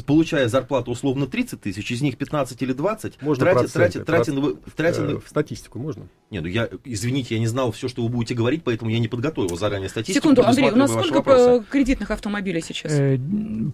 получая 0.06 0.47
зарплату 0.47 0.91
условно 0.91 1.28
30 1.28 1.62
тысяч, 1.62 1.91
из 1.91 2.02
них 2.02 2.17
15 2.17 2.62
или 2.62 2.73
20, 2.73 3.21
можно 3.21 3.45
тратит, 3.45 3.73
тратит, 3.73 4.06
тратит, 4.06 4.36
тратит, 4.36 4.76
тратит, 4.76 5.00
э, 5.00 5.19
в 5.26 5.30
статистику 5.30 5.80
можно? 5.80 6.08
Нет, 6.30 6.43
ну 6.43 6.50
я, 6.50 6.69
извините, 6.84 7.36
я 7.36 7.39
не 7.39 7.47
знал 7.47 7.71
все, 7.71 7.88
что 7.88 8.04
вы 8.04 8.10
будете 8.10 8.36
говорить, 8.36 8.63
поэтому 8.63 8.91
я 8.91 9.00
не 9.00 9.08
подготовил 9.08 9.56
заранее 9.58 9.89
статистику. 9.89 10.23
Секунду, 10.23 10.43
Андрей, 10.45 10.71
у 10.71 10.76
нас 10.76 10.91
сколько 10.91 11.63
кредитных 11.69 12.12
автомобилей 12.12 12.62
сейчас? 12.62 12.91
Э, 12.93 13.17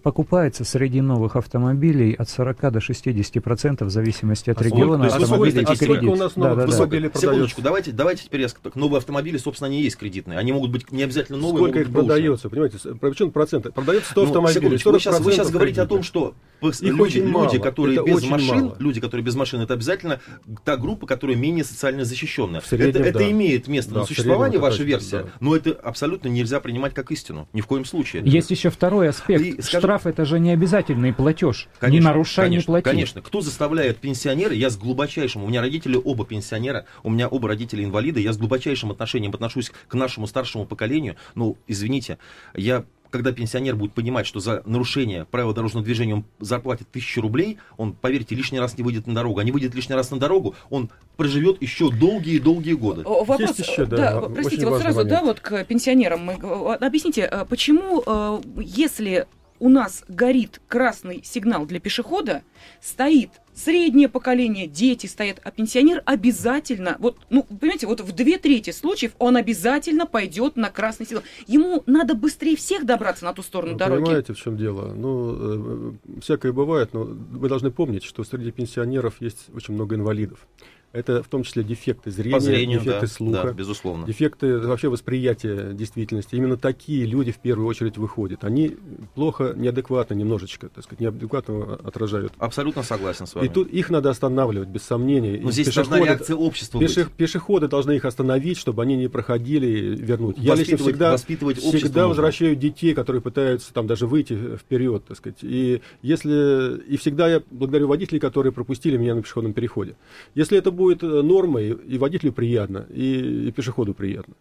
покупается 0.04 0.64
среди 0.64 1.02
новых 1.02 1.36
автомобилей 1.36 2.14
от 2.14 2.30
40 2.30 2.72
до 2.72 2.80
60 2.80 3.44
процентов 3.44 3.88
в 3.88 3.92
зависимости 3.92 4.50
от 4.50 4.62
а 4.62 4.64
региона 4.64 5.10
сколько, 5.10 5.24
автомобилей 5.24 5.66
а 5.68 5.76
сколько 5.76 6.06
у 6.06 6.16
нас 6.16 6.36
новых 6.36 6.58
да, 6.58 6.64
автомобилей 6.66 7.10
да. 7.14 7.20
Секундочку, 7.20 7.62
давайте, 7.62 7.92
давайте 7.92 8.24
теперь 8.26 8.42
я 8.42 8.50
скажу. 8.50 8.64
Новые 8.76 9.00
автомобили, 9.00 9.38
собственно, 9.38 9.68
они 9.68 9.82
есть 9.82 9.98
кредитные. 9.98 10.38
Они 10.38 10.52
могут 10.52 10.72
быть 10.72 10.92
не 10.92 11.04
обязательно 11.04 11.38
новые. 11.38 11.64
Сколько 11.64 11.80
их 11.80 11.92
продается, 11.92 12.50
понимаете? 12.50 12.78
Причем 13.02 13.32
проценты? 13.32 13.72
Продается 13.72 14.12
100 14.12 14.22
ну, 14.22 14.28
автомобилей, 14.28 14.70
вы 14.70 15.00
сейчас, 15.00 15.20
вы 15.20 15.32
сейчас 15.32 15.50
говорите 15.50 15.82
о 15.82 15.86
том, 15.86 16.03
что 16.04 16.36
их 16.72 16.82
люди, 16.82 17.02
очень 17.02 17.28
мало. 17.28 17.46
люди, 17.46 17.60
которые 17.60 18.00
это 18.00 18.06
без 18.06 18.24
машин, 18.24 18.66
мало. 18.66 18.76
люди, 18.80 19.02
которые 19.02 19.26
без 19.26 19.36
машин, 19.36 19.62
это 19.62 19.74
обязательно 19.74 20.22
та 20.64 20.78
группа, 20.78 21.06
которая 21.06 21.36
менее 21.36 21.64
социально 21.64 22.06
защищенная. 22.06 22.62
Среднем, 22.62 22.90
это, 22.90 23.00
да. 23.00 23.10
это 23.10 23.32
имеет 23.32 23.68
место 23.68 23.94
да, 23.94 24.00
на 24.02 24.06
существование, 24.06 24.60
ваша 24.60 24.78
точно, 24.78 24.88
версия, 24.88 25.18
да. 25.24 25.30
но 25.40 25.56
это 25.56 25.72
абсолютно 25.72 26.30
нельзя 26.30 26.60
принимать 26.60 26.94
как 26.94 27.12
истину. 27.12 27.48
Ни 27.54 27.62
в 27.62 27.68
коем 27.68 27.86
случае. 27.86 28.24
Есть 28.26 28.52
еще 28.52 28.70
второй 28.70 29.10
аспект. 29.10 29.44
И, 29.44 29.62
скажем, 29.62 29.82
Штраф 29.82 30.08
это 30.08 30.26
же 30.26 30.40
не 30.40 30.52
обязательный 30.52 31.14
платеж. 31.14 31.68
Конечно, 31.80 32.00
не 32.00 32.06
нарушай, 32.06 32.46
конечно, 32.46 32.72
не 32.72 32.74
плати. 32.74 32.84
Конечно. 32.84 33.22
Кто 33.22 33.42
заставляет 33.42 33.98
пенсионера? 33.98 34.54
Я 34.54 34.70
с 34.70 34.78
глубочайшим. 34.78 35.44
У 35.44 35.48
меня 35.48 35.62
родители 35.62 36.00
оба 36.02 36.26
пенсионера, 36.26 36.86
у 37.04 37.10
меня 37.10 37.28
оба 37.28 37.50
родители 37.50 37.84
инвалиды. 37.84 38.22
Я 38.22 38.34
с 38.34 38.38
глубочайшим 38.38 38.92
отношением 38.92 39.34
отношусь 39.34 39.72
к 39.88 39.94
нашему 39.96 40.28
старшему 40.28 40.66
поколению. 40.66 41.16
Ну, 41.36 41.58
извините, 41.68 42.18
я 42.56 42.86
когда 43.14 43.32
пенсионер 43.32 43.76
будет 43.76 43.94
понимать, 43.94 44.26
что 44.26 44.40
за 44.40 44.64
нарушение 44.66 45.26
правил 45.26 45.54
дорожного 45.54 45.86
движения 45.86 46.16
он 46.16 46.26
заплатит 46.40 46.90
тысячу 46.90 47.22
рублей, 47.22 47.60
он, 47.78 47.94
поверьте, 47.94 48.34
лишний 48.34 48.60
раз 48.60 48.76
не 48.76 48.84
выйдет 48.84 49.06
на 49.06 49.14
дорогу. 49.14 49.40
А 49.40 49.44
не 49.44 49.52
выйдет 49.52 49.76
лишний 49.76 49.94
раз 49.94 50.10
на 50.10 50.18
дорогу, 50.18 50.56
он 50.72 50.90
проживет 51.16 51.62
еще 51.62 51.92
долгие-долгие 51.92 52.74
годы. 52.74 53.04
Вопрос, 53.04 53.40
Есть 53.40 53.60
еще, 53.60 53.86
да, 53.86 54.20
да 54.20 54.22
простите, 54.22 54.66
вот 54.66 54.82
сразу, 54.82 54.98
момент. 54.98 55.10
да, 55.12 55.24
вот 55.24 55.40
к 55.42 55.64
пенсионерам. 55.66 56.22
Мы, 56.26 56.34
объясните, 56.74 57.26
а 57.26 57.46
почему, 57.46 58.02
э, 58.04 58.42
если 58.58 59.28
у 59.64 59.70
нас 59.70 60.04
горит 60.10 60.60
красный 60.68 61.22
сигнал 61.24 61.66
для 61.66 61.80
пешехода, 61.80 62.44
стоит 62.82 63.30
среднее 63.54 64.10
поколение, 64.10 64.68
дети 64.68 65.08
стоят, 65.08 65.40
а 65.42 65.52
пенсионер 65.52 66.04
обязательно, 66.06 66.98
вот, 67.00 67.18
ну, 67.30 67.44
понимаете, 67.44 67.88
вот 67.88 68.02
в 68.02 68.12
две 68.12 68.38
трети 68.38 68.72
случаев 68.72 69.14
он 69.20 69.38
обязательно 69.38 70.06
пойдет 70.06 70.58
на 70.58 70.70
красный 70.70 71.06
сигнал. 71.06 71.24
Ему 71.48 71.82
надо 71.86 72.14
быстрее 72.14 72.58
всех 72.58 72.86
добраться 72.86 73.24
на 73.24 73.34
ту 73.34 73.42
сторону 73.42 73.74
Вы 73.74 73.80
дороги. 73.80 74.04
Понимаете, 74.04 74.34
в 74.34 74.38
чем 74.38 74.58
дело? 74.58 74.94
Ну, 74.94 75.94
э, 76.12 76.20
всякое 76.20 76.52
бывает, 76.52 76.94
но 76.94 77.06
вы 77.06 77.48
должны 77.48 77.72
помнить, 77.72 78.04
что 78.04 78.26
среди 78.26 78.52
пенсионеров 78.52 79.22
есть 79.22 79.46
очень 79.56 79.76
много 79.76 79.96
инвалидов. 79.96 80.46
Это 80.94 81.24
в 81.24 81.28
том 81.28 81.42
числе 81.42 81.64
дефекты 81.64 82.12
зрения, 82.12 82.40
зрению, 82.40 82.80
дефекты 82.80 83.02
да, 83.02 83.08
слуха, 83.08 83.44
да, 83.46 83.52
безусловно. 83.52 84.06
дефекты 84.06 84.60
вообще 84.60 84.90
восприятия 84.90 85.74
действительности. 85.74 86.36
Именно 86.36 86.56
такие 86.56 87.06
люди 87.08 87.32
в 87.32 87.40
первую 87.40 87.68
очередь 87.68 87.98
выходят. 87.98 88.44
Они 88.44 88.78
плохо, 89.16 89.54
неадекватно 89.58 90.14
немножечко, 90.14 90.70
так 90.70 90.84
сказать, 90.84 91.00
неадекватно 91.00 91.74
отражают. 91.84 92.32
Абсолютно 92.38 92.84
согласен 92.84 93.26
с 93.26 93.34
вами. 93.34 93.48
И 93.48 93.50
тут 93.50 93.70
их 93.70 93.90
надо 93.90 94.12
останавливать, 94.12 94.70
без 94.70 94.84
сомнений. 94.84 95.40
Но 95.42 95.50
И 95.50 95.52
здесь 95.52 95.74
должна 95.74 95.98
пешеходы- 95.98 96.06
реакция 96.06 96.36
общества 96.36 96.80
пеше- 96.80 97.06
быть. 97.06 97.14
Пешеходы 97.14 97.68
должны 97.68 97.94
их 97.94 98.06
остановить, 98.06 98.60
чтобы 98.60 98.84
они 98.84 98.96
не 98.96 99.08
проходили 99.08 99.66
и 99.66 99.96
вернуть. 99.96 100.38
Я 100.38 100.54
лично 100.54 100.78
всегда, 100.78 101.14
воспитывать 101.14 101.58
всегда 101.58 102.02
нужно. 102.02 102.08
возвращаю 102.10 102.56
детей, 102.56 102.94
которые 102.94 103.24
пытаются 103.24 103.74
там 103.74 103.88
даже 103.88 104.06
выйти 104.06 104.58
вперед, 104.58 105.04
так 105.08 105.18
сказать. 105.18 105.40
И 105.42 105.82
если 106.04 106.78
и 106.88 106.98
всегда 106.98 107.28
я 107.30 107.42
благодарю 107.50 107.88
водителей, 107.88 108.20
которые 108.20 108.54
пропустили 108.54 108.96
меня 108.96 109.16
на 109.16 109.24
пешеходном 109.24 109.54
переходе. 109.54 109.96
Если 110.36 110.56
это 110.56 110.70
будет 110.70 110.83
э, 110.92 111.22
нормой, 111.22 111.70
и 111.70 111.98
водителю 111.98 112.32
приятно, 112.34 112.86
и, 112.90 113.48
и 113.48 113.52
пешеходу 113.52 113.94
приятно. 113.94 114.34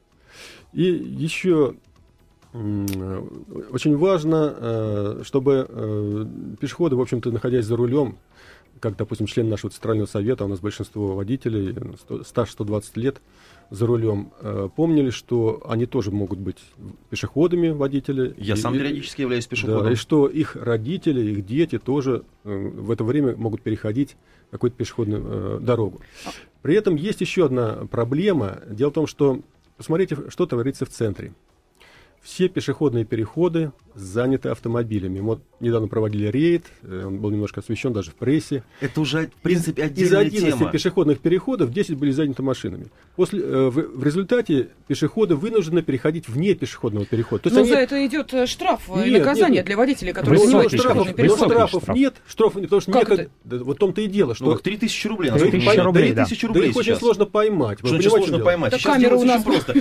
И 0.73 0.85
еще 0.85 1.75
э, 2.53 3.23
очень 3.71 3.97
важно, 3.97 4.55
э, 4.57 5.23
чтобы 5.25 6.29
пешеходы, 6.61 6.97
в 6.97 7.01
общем-то, 7.01 7.31
находясь 7.31 7.67
за 7.67 7.77
рулем, 7.77 8.17
как, 8.83 8.97
допустим, 8.97 9.27
член 9.27 9.49
нашего 9.49 9.71
центрального 9.71 10.07
совета, 10.07 10.45
у 10.45 10.49
нас 10.49 10.59
большинство 10.59 11.15
водителей, 11.15 11.73
100 12.01 12.25
стаж 12.25 12.51
120 12.51 12.97
лет 12.97 13.23
за 13.71 13.87
рулем, 13.87 14.33
э, 14.41 14.69
помнили, 14.75 15.11
что 15.11 15.63
они 15.69 15.87
тоже 15.87 16.11
могут 16.11 16.41
быть 16.41 16.59
пешеходами, 17.09 17.69
водители. 17.69 18.35
Я 18.37 18.55
И- 18.55 18.57
сам 18.57 18.75
периодически 18.75 19.21
являюсь 19.23 19.47
да, 19.47 19.51
пешеходом. 19.51 19.93
и 19.93 19.95
что 19.95 20.27
их 20.27 20.57
родители, 20.57 21.21
их 21.31 21.47
дети 21.47 21.79
тоже 21.79 22.25
э, 22.45 22.71
в 22.75 22.91
это 22.91 23.05
время 23.05 23.37
могут 23.37 23.63
переходить 23.63 24.17
какую-то 24.51 24.77
пешеходную 24.77 25.23
э, 25.25 25.59
дорогу. 25.61 26.01
При 26.61 26.75
этом 26.75 26.97
есть 26.97 27.21
еще 27.21 27.47
одна 27.47 27.87
проблема. 27.89 28.63
Дело 28.69 28.91
в 28.91 28.95
том, 28.95 29.07
что 29.07 29.41
посмотрите, 29.77 30.19
что 30.29 30.45
творится 30.47 30.87
в 30.87 30.89
центре. 30.91 31.33
Все 32.23 32.49
пешеходные 32.49 33.05
переходы 33.05 33.73
заняты 33.95 34.49
автомобилями. 34.49 35.21
Мы 35.21 35.27
вот 35.27 35.43
недавно 35.61 35.87
проводили 35.87 36.27
рейд, 36.29 36.65
э, 36.83 37.05
он 37.07 37.19
был 37.19 37.31
немножко 37.31 37.61
освещен 37.61 37.93
даже 37.93 38.11
в 38.11 38.15
прессе. 38.15 38.63
Это 38.81 39.03
уже, 39.03 39.27
в 39.27 39.43
принципе, 39.43 39.83
Из 39.83 39.87
отдельная 39.91 40.21
11 40.21 40.59
тема. 40.59 40.71
пешеходных 40.71 41.19
переходов 41.21 41.71
10 41.73 41.97
были 41.99 42.11
заняты 42.11 42.43
машинами. 42.43 42.87
После, 43.17 43.41
э, 43.43 43.69
в, 43.69 43.75
в 43.99 44.03
результате 44.05 44.69
пешеходы 44.89 45.35
вынуждены 45.35 45.83
переходить 45.83 46.27
вне 46.29 46.55
пешеходного 46.55 47.05
перехода. 47.05 47.43
То 47.43 47.49
есть 47.49 47.57
Но 47.57 47.63
они- 47.65 47.71
за 47.71 47.77
это 47.81 48.07
идет 48.07 48.33
э, 48.33 48.47
штраф 48.47 48.89
и 48.89 49.11
наказание 49.11 49.49
нет, 49.49 49.51
нет. 49.51 49.67
для 49.67 49.77
водителей, 49.77 50.13
которые 50.15 50.39
Ну, 50.41 50.45
занимают 50.47 50.73
Высокий 50.73 50.79
штрафов, 50.81 51.03
пешеходный 51.07 51.15
переход. 51.23 51.39
Высокий 51.39 51.53
штрафов 51.55 51.83
штраф. 51.83 51.97
нет, 51.99 52.15
штрафов 52.27 52.55
нет, 52.57 52.65
потому 52.71 52.81
что 52.81 52.93
Как 52.93 53.03
некогда- 53.03 53.23
это? 53.25 53.31
Да, 53.45 53.65
вот 53.65 53.77
в 53.77 53.79
том-то 53.81 54.01
и 54.01 54.07
дело, 54.07 54.35
что 54.35 54.45
Ну, 54.47 54.57
3000 54.57 55.07
рублей, 55.09 55.29
Да 55.29 55.35
насколько 55.35 55.57
их 55.59 55.65
понятно. 55.67 55.85
рублей, 55.85 56.13
3000 56.15 56.41
да 56.41 56.49
рублей 56.49 56.71
их 56.71 56.77
очень 56.77 56.97
сложно 56.97 57.27
поймать. 57.27 57.79
Что 57.81 57.89
в 57.99 58.03
сложно 58.03 58.39
поймать? 58.39 58.73
Да 58.73 58.99
делать 58.99 59.21
у 59.23 59.25
нас- 59.27 59.45
очень 59.47 59.53
просто. 59.53 59.75
Но 59.75 59.81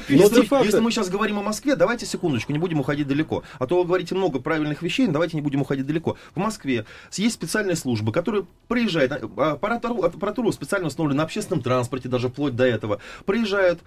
Если, 0.66 0.80
мы- 0.82 0.92
сейчас 0.92 1.10
говорим 1.10 1.40
о 1.40 1.44
Москве, 1.44 1.78
давайте 1.78 2.06
секундочку, 2.32 2.54
не 2.54 2.60
будем 2.60 2.80
уходить 2.80 3.08
далеко. 3.08 3.44
А 3.60 3.68
то 3.68 3.80
вы 3.80 3.86
говорите 3.86 4.16
много 4.16 4.40
правильных 4.40 4.82
вещей, 4.82 5.08
давайте 5.08 5.36
не 5.36 5.42
будем 5.42 5.62
уходить 5.62 5.86
далеко. 5.86 6.18
В 6.34 6.40
Москве 6.40 6.86
есть 7.12 7.36
специальные 7.36 7.76
службы, 7.76 8.12
которые 8.12 8.46
приезжают, 8.68 9.12
а, 9.12 9.52
аппаратуру, 9.52 10.04
аппаратуру 10.04 10.52
специально 10.52 10.88
установлены 10.88 11.18
на 11.18 11.24
общественном 11.24 11.62
транспорте, 11.62 12.10
даже 12.10 12.30
вплоть 12.30 12.56
до 12.56 12.66
этого, 12.66 13.00
приезжают, 13.26 13.82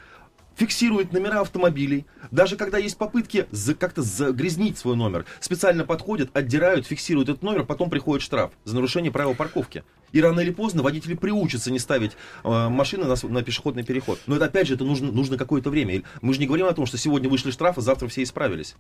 фиксируют 0.57 1.13
номера 1.13 1.41
автомобилей. 1.41 2.07
Даже 2.31 2.57
когда 2.57 2.79
есть 2.79 2.97
попытки 2.97 3.47
за- 3.51 3.75
как-то 3.75 4.03
загрязнить 4.03 4.79
свой 4.79 4.97
номер, 4.97 5.25
специально 5.41 5.85
подходят, 5.85 6.31
отдирают, 6.37 6.87
фиксируют 6.87 7.29
этот 7.29 7.43
номер, 7.43 7.65
потом 7.65 7.91
приходит 7.91 8.23
штраф 8.23 8.53
за 8.65 8.75
нарушение 8.75 9.11
правил 9.11 9.35
парковки. 9.35 9.85
И 10.15 10.21
рано 10.21 10.41
или 10.41 10.53
поздно 10.53 10.85
водители 10.85 11.15
приучатся 11.15 11.73
не 11.73 11.81
ставить 11.81 12.13
э, 12.45 12.69
машины 12.69 13.05
на, 13.05 13.17
на 13.29 13.43
пешеходный 13.43 13.83
переход. 13.83 14.21
Но 14.29 14.37
это 14.37 14.45
опять 14.45 14.69
же 14.69 14.75
это 14.75 14.85
нужно, 14.85 15.11
нужно 15.11 15.37
какое-то 15.37 15.71
время. 15.71 16.05
Мы 16.23 16.33
же 16.35 16.41
не 16.41 16.47
говорим 16.47 16.67
о 16.67 16.73
том, 16.73 16.87
что 16.87 16.97
сегодня 16.97 17.29
вышли 17.29 17.51
штрафы, 17.51 17.81
завтра 17.81 18.07
все 18.07 18.23
исправились. 18.23 18.77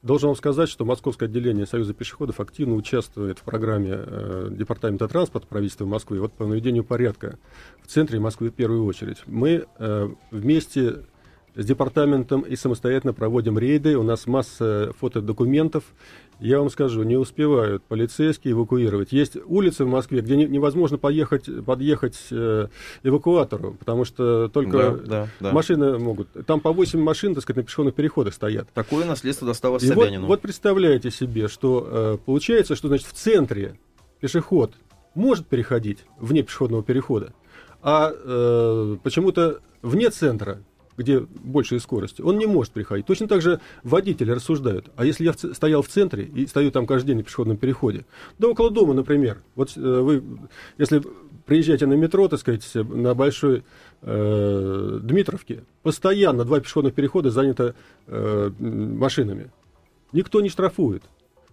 Должен 0.00 0.28
вам 0.28 0.36
сказать, 0.36 0.70
что 0.70 0.86
Московское 0.86 1.28
отделение 1.28 1.66
Союза 1.66 1.92
пешеходов 1.92 2.40
активно 2.40 2.76
участвует 2.76 3.40
в 3.40 3.42
программе 3.42 3.90
э, 3.92 4.48
Департамента 4.52 5.06
транспорта 5.06 5.46
правительства 5.46 5.84
Москвы 5.84 6.18
вот 6.18 6.32
по 6.32 6.46
наведению 6.46 6.82
порядка 6.82 7.38
в 7.82 7.88
центре 7.88 8.18
Москвы 8.18 8.48
в 8.48 8.54
первую 8.54 8.86
очередь. 8.86 9.18
Мы 9.26 9.66
э, 9.78 10.08
вместе 10.30 11.04
с 11.56 11.64
департаментом 11.64 12.40
и 12.40 12.56
самостоятельно 12.56 13.12
проводим 13.12 13.58
рейды. 13.58 13.96
У 13.96 14.02
нас 14.02 14.26
масса 14.26 14.92
фотодокументов. 14.98 15.84
Я 16.44 16.58
вам 16.58 16.68
скажу, 16.68 17.02
не 17.04 17.16
успевают 17.16 17.82
полицейские 17.84 18.52
эвакуировать. 18.52 19.12
Есть 19.12 19.36
улицы 19.46 19.84
в 19.84 19.88
Москве, 19.88 20.20
где 20.20 20.36
не- 20.36 20.44
невозможно 20.46 20.98
поехать, 20.98 21.46
подъехать 21.64 22.18
э, 22.30 22.68
эвакуатору, 23.02 23.72
потому 23.78 24.04
что 24.04 24.48
только 24.48 24.76
Да, 24.76 24.90
да, 25.06 25.28
да. 25.40 25.52
машины 25.52 25.98
могут. 25.98 26.28
Там 26.46 26.60
по 26.60 26.70
8 26.72 27.00
машин, 27.00 27.34
так 27.34 27.42
сказать, 27.44 27.56
на 27.56 27.62
пешеходных 27.62 27.94
переходах 27.94 28.34
стоят. 28.34 28.68
Такое 28.74 29.06
наследство 29.06 29.46
досталось 29.46 29.82
И 29.84 29.90
вот, 29.90 30.04
Собянину. 30.04 30.26
вот 30.26 30.42
представляете 30.42 31.10
себе, 31.10 31.48
что 31.48 31.88
э, 31.90 32.18
получается, 32.26 32.76
что 32.76 32.88
значит 32.88 33.06
в 33.06 33.12
центре 33.12 33.78
пешеход 34.20 34.74
может 35.14 35.46
переходить 35.46 36.04
вне 36.18 36.42
пешеходного 36.42 36.82
перехода, 36.82 37.32
а 37.82 38.12
э, 38.14 38.96
почему-то 39.02 39.60
вне 39.80 40.10
центра, 40.10 40.62
где 40.96 41.20
большая 41.20 41.80
скорость, 41.80 42.20
он 42.20 42.38
не 42.38 42.46
может 42.46 42.72
переходить. 42.72 43.06
Точно 43.06 43.26
так 43.28 43.42
же 43.42 43.60
водители 43.82 44.30
рассуждают. 44.30 44.90
А 44.96 45.04
если 45.04 45.24
я 45.24 45.32
в 45.32 45.36
ц- 45.36 45.54
стоял 45.54 45.82
в 45.82 45.88
центре 45.88 46.24
и 46.24 46.46
стою 46.46 46.70
там 46.70 46.86
каждый 46.86 47.08
день 47.08 47.16
на 47.18 47.22
пешеходном 47.22 47.56
переходе, 47.56 48.04
да 48.38 48.48
около 48.48 48.70
дома, 48.70 48.94
например, 48.94 49.42
вот 49.54 49.76
э, 49.76 49.80
вы, 49.80 50.22
если 50.78 51.02
приезжаете 51.46 51.86
на 51.86 51.94
метро, 51.94 52.28
так 52.28 52.40
сказать, 52.40 52.68
на 52.74 53.14
большой 53.14 53.64
э, 54.02 54.98
Дмитровке, 55.02 55.64
постоянно 55.82 56.44
два 56.44 56.60
пешеходных 56.60 56.94
перехода 56.94 57.30
заняты 57.30 57.74
э, 58.06 58.50
машинами. 58.58 59.50
Никто 60.12 60.40
не 60.40 60.48
штрафует. 60.48 61.02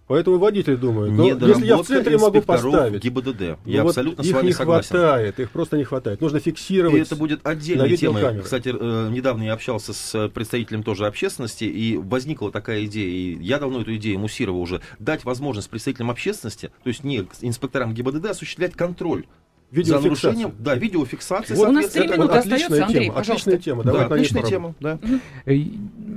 Поэтому 0.08 0.38
водители 0.38 0.74
думают, 0.76 1.12
ну, 1.12 1.26
если 1.26 1.66
я 1.66 1.76
в 1.78 1.86
центре 1.86 2.18
могу 2.18 2.42
поставить, 2.42 3.02
ГИБДД. 3.02 3.40
ну 3.40 3.56
Я 3.64 3.82
вот 3.82 3.90
абсолютно 3.90 4.24
с 4.24 4.26
их 4.26 4.34
вами 4.34 4.46
не 4.46 4.52
согласен. 4.52 4.88
хватает, 4.90 5.40
их 5.40 5.50
просто 5.50 5.76
не 5.76 5.84
хватает. 5.84 6.20
Нужно 6.20 6.36
И 6.38 6.40
фиксировать. 6.40 7.06
это 7.06 7.16
будет 7.16 7.42
темой. 7.42 7.88
видеокамеры. 7.88 8.42
Кстати, 8.42 8.74
э, 8.78 9.08
недавно 9.10 9.44
я 9.44 9.52
общался 9.54 9.92
с 9.92 10.28
представителем 10.28 10.82
тоже 10.82 11.06
общественности, 11.06 11.64
и 11.64 11.96
возникла 11.96 12.50
такая 12.50 12.84
идея, 12.84 13.08
и 13.08 13.42
я 13.42 13.58
давно 13.58 13.80
эту 13.80 13.94
идею 13.96 14.18
муссировал 14.18 14.60
уже, 14.60 14.80
дать 14.98 15.24
возможность 15.24 15.70
представителям 15.70 16.10
общественности, 16.10 16.70
то 16.82 16.88
есть 16.88 17.04
не 17.04 17.26
инспекторам 17.40 17.94
ГИБДД, 17.94 18.26
осуществлять 18.26 18.74
контроль 18.74 19.24
за 19.72 19.78
Видеофиксация. 19.78 20.30
нарушением, 20.32 20.52
да, 20.58 20.74
видеофиксация, 20.74 21.56
Вот 21.56 21.68
У 21.70 21.72
нас 21.72 21.88
три 21.88 22.06
минуты 22.06 22.34
остается, 22.38 22.66
отличная 22.66 22.84
Андрей, 22.86 23.04
тема, 23.04 23.14
пожалуйста. 23.14 23.50
отличная 23.50 23.58
тема. 23.74 23.84
Да, 23.84 24.04
отличная 24.06 24.42
тема, 24.42 24.74
да. 24.80 24.98
Э, 25.46 25.54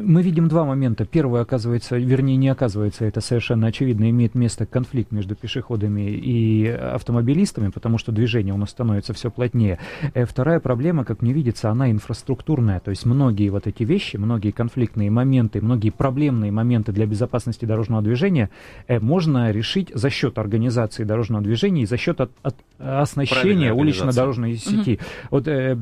Мы 0.06 0.22
видим 0.22 0.48
два 0.50 0.66
момента. 0.66 1.06
Первый, 1.06 1.42
оказывается, 1.42 1.98
вернее, 1.98 2.36
не 2.36 2.50
оказывается, 2.50 3.06
это 3.06 3.22
совершенно 3.22 3.68
очевидно, 3.68 4.10
имеет 4.10 4.36
место 4.36 4.66
конфликт 4.66 5.12
между 5.12 5.36
пешеходами 5.36 6.12
и 6.12 6.68
автомобилистами, 6.68 7.70
потому 7.70 7.98
что 7.98 8.12
движение 8.12 8.54
у 8.54 8.58
нас 8.58 8.70
становится 8.72 9.14
все 9.14 9.32
плотнее. 9.32 9.80
Э, 10.14 10.26
Вторая 10.26 10.60
проблема, 10.60 11.06
как 11.06 11.22
мне 11.22 11.32
видится, 11.32 11.70
она 11.70 11.90
инфраструктурная. 11.92 12.82
То 12.82 12.92
есть 12.92 13.06
многие 13.06 13.50
вот 13.50 13.68
эти 13.68 13.84
вещи, 13.84 14.18
многие 14.18 14.52
конфликтные 14.52 15.10
моменты, 15.10 15.62
многие 15.62 15.92
проблемные 15.92 16.52
моменты 16.52 16.92
для 16.92 17.06
безопасности 17.06 17.64
дорожного 17.66 18.02
движения 18.02 18.50
э, 18.88 19.00
можно 19.00 19.50
решить 19.52 19.92
за 19.94 20.10
счет 20.10 20.38
организации 20.38 21.04
дорожного 21.06 21.42
движения 21.42 21.84
и 21.84 21.86
за 21.86 21.98
счет 21.98 22.20
от- 22.22 22.32
от- 22.44 22.56
оснащения 22.80 23.45
Правильной 23.54 23.72
улично-дорожной 23.72 24.56
сети. 24.58 25.00
Вот 25.30 25.48
э, 25.48 25.78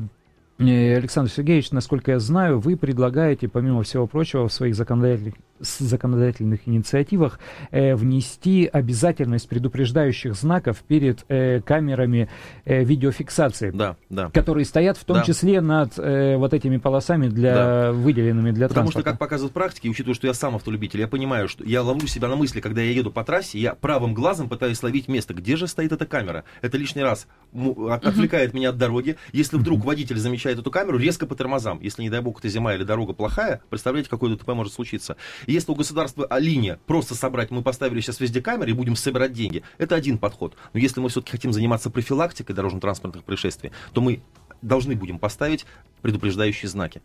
Александр 0.58 1.30
Сергеевич, 1.30 1.70
насколько 1.72 2.12
я 2.12 2.18
знаю, 2.18 2.60
вы 2.60 2.76
предлагаете, 2.76 3.48
помимо 3.48 3.82
всего 3.82 4.06
прочего, 4.06 4.48
в 4.48 4.52
своих 4.52 4.74
законодательных, 4.74 5.34
законодательных 5.60 6.66
инициативах 6.68 7.38
э, 7.70 7.94
внести 7.94 8.68
обязательность 8.70 9.48
предупреждающих 9.48 10.34
знаков 10.34 10.78
перед 10.86 11.24
э, 11.28 11.60
камерами 11.60 12.28
э, 12.64 12.82
видеофиксации, 12.84 13.70
Да, 13.70 13.96
да. 14.10 14.30
которые 14.30 14.64
стоят 14.64 14.96
в 14.98 15.04
том 15.04 15.18
Да. 15.18 15.22
числе 15.24 15.60
над 15.60 15.98
э, 15.98 16.36
вот 16.36 16.54
этими 16.54 16.76
полосами, 16.78 17.28
для, 17.28 17.92
выделенными 17.92 18.50
для 18.50 18.68
Потому 18.68 18.86
что, 18.90 18.94
транспорта. 19.02 19.10
как 19.10 19.18
показывает 19.18 19.52
практика, 19.54 19.86
и 19.86 19.90
учитывая, 19.90 20.14
что 20.14 20.26
я 20.26 20.34
сам 20.34 20.56
автолюбитель, 20.56 21.00
я 21.00 21.08
понимаю, 21.08 21.48
что 21.48 21.64
я 21.64 21.82
ловлю 21.82 22.06
себя 22.06 22.28
на 22.28 22.36
мысли, 22.36 22.60
когда 22.60 22.80
я 22.82 22.90
еду 22.90 23.10
по 23.10 23.24
трассе, 23.24 23.58
я 23.58 23.74
правым 23.74 24.14
глазом 24.14 24.48
пытаюсь 24.48 24.82
ловить 24.82 25.08
место, 25.08 25.34
где 25.34 25.56
же 25.56 25.66
стоит 25.68 25.92
эта 25.92 26.06
камера. 26.06 26.44
Это 26.62 26.76
лишний 26.76 27.02
раз 27.02 27.26
от- 27.54 28.04
отвлекает 28.04 28.54
меня 28.54 28.70
от 28.70 28.76
дороги. 28.78 29.16
Если 29.32 29.56
вдруг 29.56 29.84
водитель 29.84 30.18
замечает 30.18 30.58
эту 30.58 30.70
камеру, 30.70 30.98
резко 30.98 31.26
по 31.26 31.34
тормозам. 31.34 31.78
Если, 31.80 32.02
не 32.02 32.10
дай 32.10 32.20
бог, 32.20 32.40
это 32.40 32.48
зима 32.48 32.74
или 32.74 32.84
дорога 32.84 33.12
плохая, 33.12 33.60
представляете, 33.70 34.10
какое 34.10 34.34
ДТП 34.34 34.48
может 34.48 34.72
случиться. 34.72 35.16
Если 35.46 35.70
у 35.70 35.74
государства 35.74 36.26
а, 36.28 36.38
линия 36.38 36.78
просто 36.86 37.14
собрать, 37.14 37.50
мы 37.50 37.62
поставили 37.62 38.00
сейчас 38.00 38.20
везде 38.20 38.40
камеры 38.40 38.70
и 38.70 38.74
будем 38.74 38.96
собирать 38.96 39.32
деньги, 39.32 39.62
это 39.78 39.94
один 39.94 40.18
подход. 40.18 40.54
Но 40.72 40.80
если 40.80 41.00
мы 41.00 41.08
все-таки 41.08 41.32
хотим 41.32 41.52
заниматься 41.52 41.90
профилактикой 41.90 42.54
дорожно-транспортных 42.54 43.24
происшествий, 43.24 43.72
то 43.92 44.00
мы 44.00 44.22
должны 44.62 44.94
будем 44.94 45.18
поставить 45.18 45.66
предупреждающие 46.02 46.68
знаки 46.68 47.02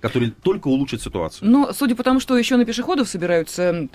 которые 0.00 0.32
только 0.32 0.66
улучшат 0.66 1.00
ситуацию. 1.00 1.48
Но 1.48 1.72
судя 1.72 1.94
по 1.94 2.02
тому, 2.02 2.18
что 2.18 2.36
еще 2.36 2.56
на 2.56 2.64
пешеходов 2.64 3.08
собираются 3.08 3.88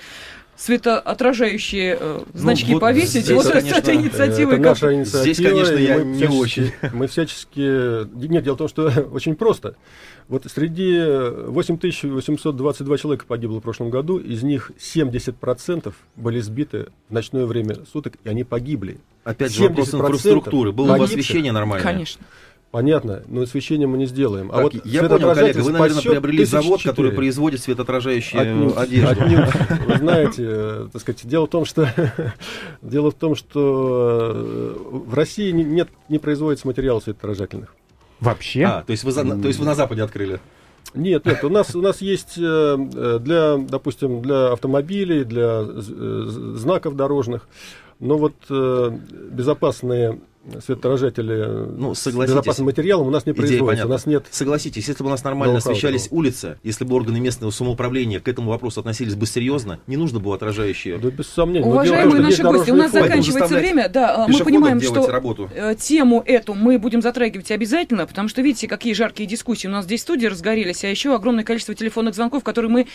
светоотражающие 0.58 1.96
э, 1.98 2.20
ну, 2.34 2.40
значки 2.40 2.72
вот 2.72 2.80
повесить. 2.80 3.24
Здесь, 3.24 3.36
вот 3.36 3.46
конечно, 3.46 3.76
с 3.76 3.78
этой 3.78 3.94
инициативой. 3.94 4.54
Это 4.54 4.62
наша 4.62 4.92
инициатива. 4.92 5.34
Здесь, 5.34 5.46
конечно, 5.46 5.76
я 5.76 6.02
не 6.02 6.26
очень. 6.26 6.72
Мы 6.92 7.06
всячески... 7.06 8.04
Нет, 8.26 8.42
дело 8.42 8.56
в 8.56 8.58
том, 8.58 8.68
что 8.68 8.88
очень 9.12 9.36
просто. 9.36 9.76
Вот 10.26 10.44
среди 10.52 11.00
8822 11.00 12.98
человека 12.98 13.24
погибло 13.26 13.60
в 13.60 13.62
прошлом 13.62 13.88
году, 13.90 14.18
из 14.18 14.42
них 14.42 14.72
70% 14.78 15.94
были 16.16 16.40
сбиты 16.40 16.88
в 17.08 17.12
ночное 17.12 17.46
время 17.46 17.76
суток, 17.90 18.14
и 18.24 18.28
они 18.28 18.42
погибли. 18.42 18.98
Опять 19.22 19.54
же, 19.54 19.68
вопрос 19.68 19.94
инфраструктуры. 19.94 20.72
Было 20.72 20.98
бы 20.98 21.04
освещение 21.04 21.52
нормальное. 21.52 21.84
Конечно. 21.84 22.24
Понятно, 22.70 23.22
но 23.28 23.42
освещение 23.42 23.88
мы 23.88 23.96
не 23.96 24.04
сделаем. 24.04 24.50
А 24.52 24.56
так, 24.56 24.60
а 24.60 24.62
вот 24.64 24.74
я 24.84 25.08
понял, 25.08 25.34
коллега, 25.34 25.60
вы, 25.60 25.72
наверное, 25.72 26.02
приобрели 26.02 26.44
завод, 26.44 26.82
который 26.82 27.12
производит 27.12 27.62
светоотражающие 27.62 28.42
отнюдь, 28.42 28.76
одежду. 28.76 29.22
Отнюдь. 29.22 29.86
Вы 29.86 29.96
знаете, 29.96 30.44
э, 30.46 30.88
так 30.92 31.00
сказать, 31.00 31.26
дело 31.26 31.46
в 31.46 31.50
том, 31.50 31.64
что 31.64 31.88
дело 32.82 33.10
в 33.10 33.14
том, 33.14 33.36
что 33.36 34.32
э, 34.34 34.76
в 35.06 35.14
России 35.14 35.50
нет, 35.50 35.88
не 36.10 36.18
производится 36.18 36.66
материалов 36.66 37.04
светоотражательных. 37.04 37.74
Вообще? 38.20 38.64
А, 38.64 38.82
то 38.82 38.90
есть 38.90 39.02
вы, 39.02 39.12
то 39.14 39.48
есть 39.48 39.58
вы 39.58 39.64
на 39.64 39.74
Западе 39.74 40.02
открыли? 40.02 40.38
Нет, 40.92 41.24
нет, 41.24 41.42
у 41.44 41.48
нас, 41.48 41.74
у 41.74 41.80
нас 41.80 42.02
есть 42.02 42.34
э, 42.36 43.18
для, 43.20 43.56
допустим, 43.56 44.20
для 44.20 44.52
автомобилей, 44.52 45.24
для 45.24 45.64
знаков 45.64 46.96
дорожных, 46.96 47.48
но 47.98 48.18
вот 48.18 48.34
безопасные 48.50 50.20
светоотражатели 50.64 51.66
ну, 51.76 51.94
с 51.94 52.06
безопасным 52.06 52.66
материалом 52.66 53.06
у 53.06 53.10
нас 53.10 53.26
не 53.26 53.32
производится. 53.32 53.86
У 53.86 53.88
нас 53.88 54.06
нет 54.06 54.26
Согласитесь, 54.30 54.88
если 54.88 55.02
бы 55.02 55.08
у 55.08 55.10
нас 55.10 55.24
нормально 55.24 55.58
освещались 55.58 56.08
улицы, 56.10 56.58
если 56.62 56.84
бы 56.84 56.94
органы 56.94 57.20
местного 57.20 57.50
самоуправления 57.50 58.20
к 58.20 58.28
этому 58.28 58.50
вопросу 58.50 58.80
относились 58.80 59.14
бы 59.14 59.26
серьезно, 59.26 59.80
не 59.86 59.96
нужно 59.96 60.20
было 60.20 60.36
отражающие. 60.36 60.98
Да, 60.98 61.10
без 61.10 61.26
сомнений. 61.26 61.66
Уважаемые 61.66 62.22
наши 62.22 62.42
гости, 62.42 62.70
у 62.70 62.76
нас 62.76 62.92
заканчивается 62.92 63.56
время. 63.56 63.88
Да, 63.88 64.26
мы 64.28 64.38
понимаем, 64.38 64.80
что 64.80 65.06
работу. 65.08 65.50
Э, 65.54 65.74
тему 65.78 66.22
эту 66.24 66.54
мы 66.54 66.78
будем 66.78 67.02
затрагивать 67.02 67.50
обязательно, 67.50 68.06
потому 68.06 68.28
что 68.28 68.42
видите, 68.42 68.68
какие 68.68 68.92
жаркие 68.92 69.28
дискуссии 69.28 69.66
у 69.66 69.70
нас 69.70 69.84
здесь 69.84 70.00
в 70.00 70.02
студии 70.04 70.26
разгорелись, 70.26 70.84
а 70.84 70.88
еще 70.88 71.14
огромное 71.14 71.44
количество 71.44 71.74
телефонных 71.74 72.14
звонков, 72.14 72.44
которые 72.44 72.70
мы, 72.70 72.86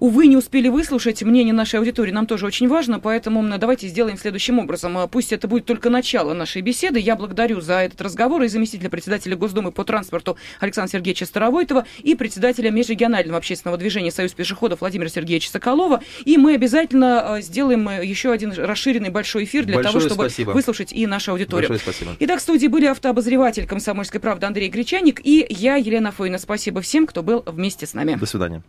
увы, 0.00 0.26
не 0.26 0.36
успели 0.36 0.68
выслушать. 0.68 1.22
Мнение 1.22 1.52
нашей 1.52 1.78
аудитории 1.78 2.12
нам 2.12 2.26
тоже 2.26 2.46
очень 2.46 2.68
важно, 2.68 3.00
поэтому 3.00 3.42
давайте 3.58 3.88
сделаем 3.88 4.16
следующим 4.16 4.58
образом. 4.58 4.96
Пусть 5.10 5.32
это 5.32 5.48
будет 5.48 5.66
только 5.66 5.90
начало 5.90 6.32
нашей 6.34 6.62
беседы 6.62 7.00
я 7.02 7.16
благодарю 7.16 7.60
за 7.60 7.80
этот 7.80 8.00
разговор 8.00 8.42
и 8.42 8.48
заместителя 8.48 8.88
председателя 8.88 9.36
Госдумы 9.36 9.72
по 9.72 9.84
транспорту 9.84 10.36
Александра 10.60 10.90
Сергеевича 10.92 11.26
Старовойтова 11.26 11.84
и 12.02 12.14
председателя 12.14 12.70
межрегионального 12.70 13.38
общественного 13.38 13.76
движения 13.76 14.10
«Союз 14.10 14.32
пешеходов» 14.32 14.80
Владимира 14.80 15.08
Сергеевича 15.08 15.50
Соколова. 15.50 16.02
И 16.24 16.36
мы 16.36 16.54
обязательно 16.54 17.38
э, 17.38 17.42
сделаем 17.42 17.88
э, 17.88 18.04
еще 18.06 18.32
один 18.32 18.52
расширенный 18.52 19.10
большой 19.10 19.44
эфир 19.44 19.64
для 19.64 19.76
Большое 19.76 19.92
того, 19.92 20.06
чтобы 20.06 20.28
спасибо. 20.28 20.50
выслушать 20.50 20.92
и 20.92 21.06
нашу 21.06 21.32
аудиторию. 21.32 21.68
Большое 21.68 21.92
спасибо. 21.92 22.16
Итак, 22.20 22.38
в 22.38 22.42
студии 22.42 22.68
были 22.68 22.86
автообозреватель 22.86 23.66
«Комсомольской 23.66 24.20
правды» 24.20 24.46
Андрей 24.46 24.68
Гречаник 24.68 25.20
и 25.24 25.46
я, 25.48 25.76
Елена 25.76 26.12
Фойна. 26.12 26.38
Спасибо 26.38 26.80
всем, 26.80 27.06
кто 27.06 27.22
был 27.22 27.42
вместе 27.46 27.86
с 27.86 27.94
нами. 27.94 28.14
До 28.14 28.26
свидания. 28.26 28.62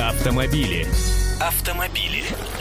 Автомобили. 0.00 0.86
Автомобили. 1.40 2.24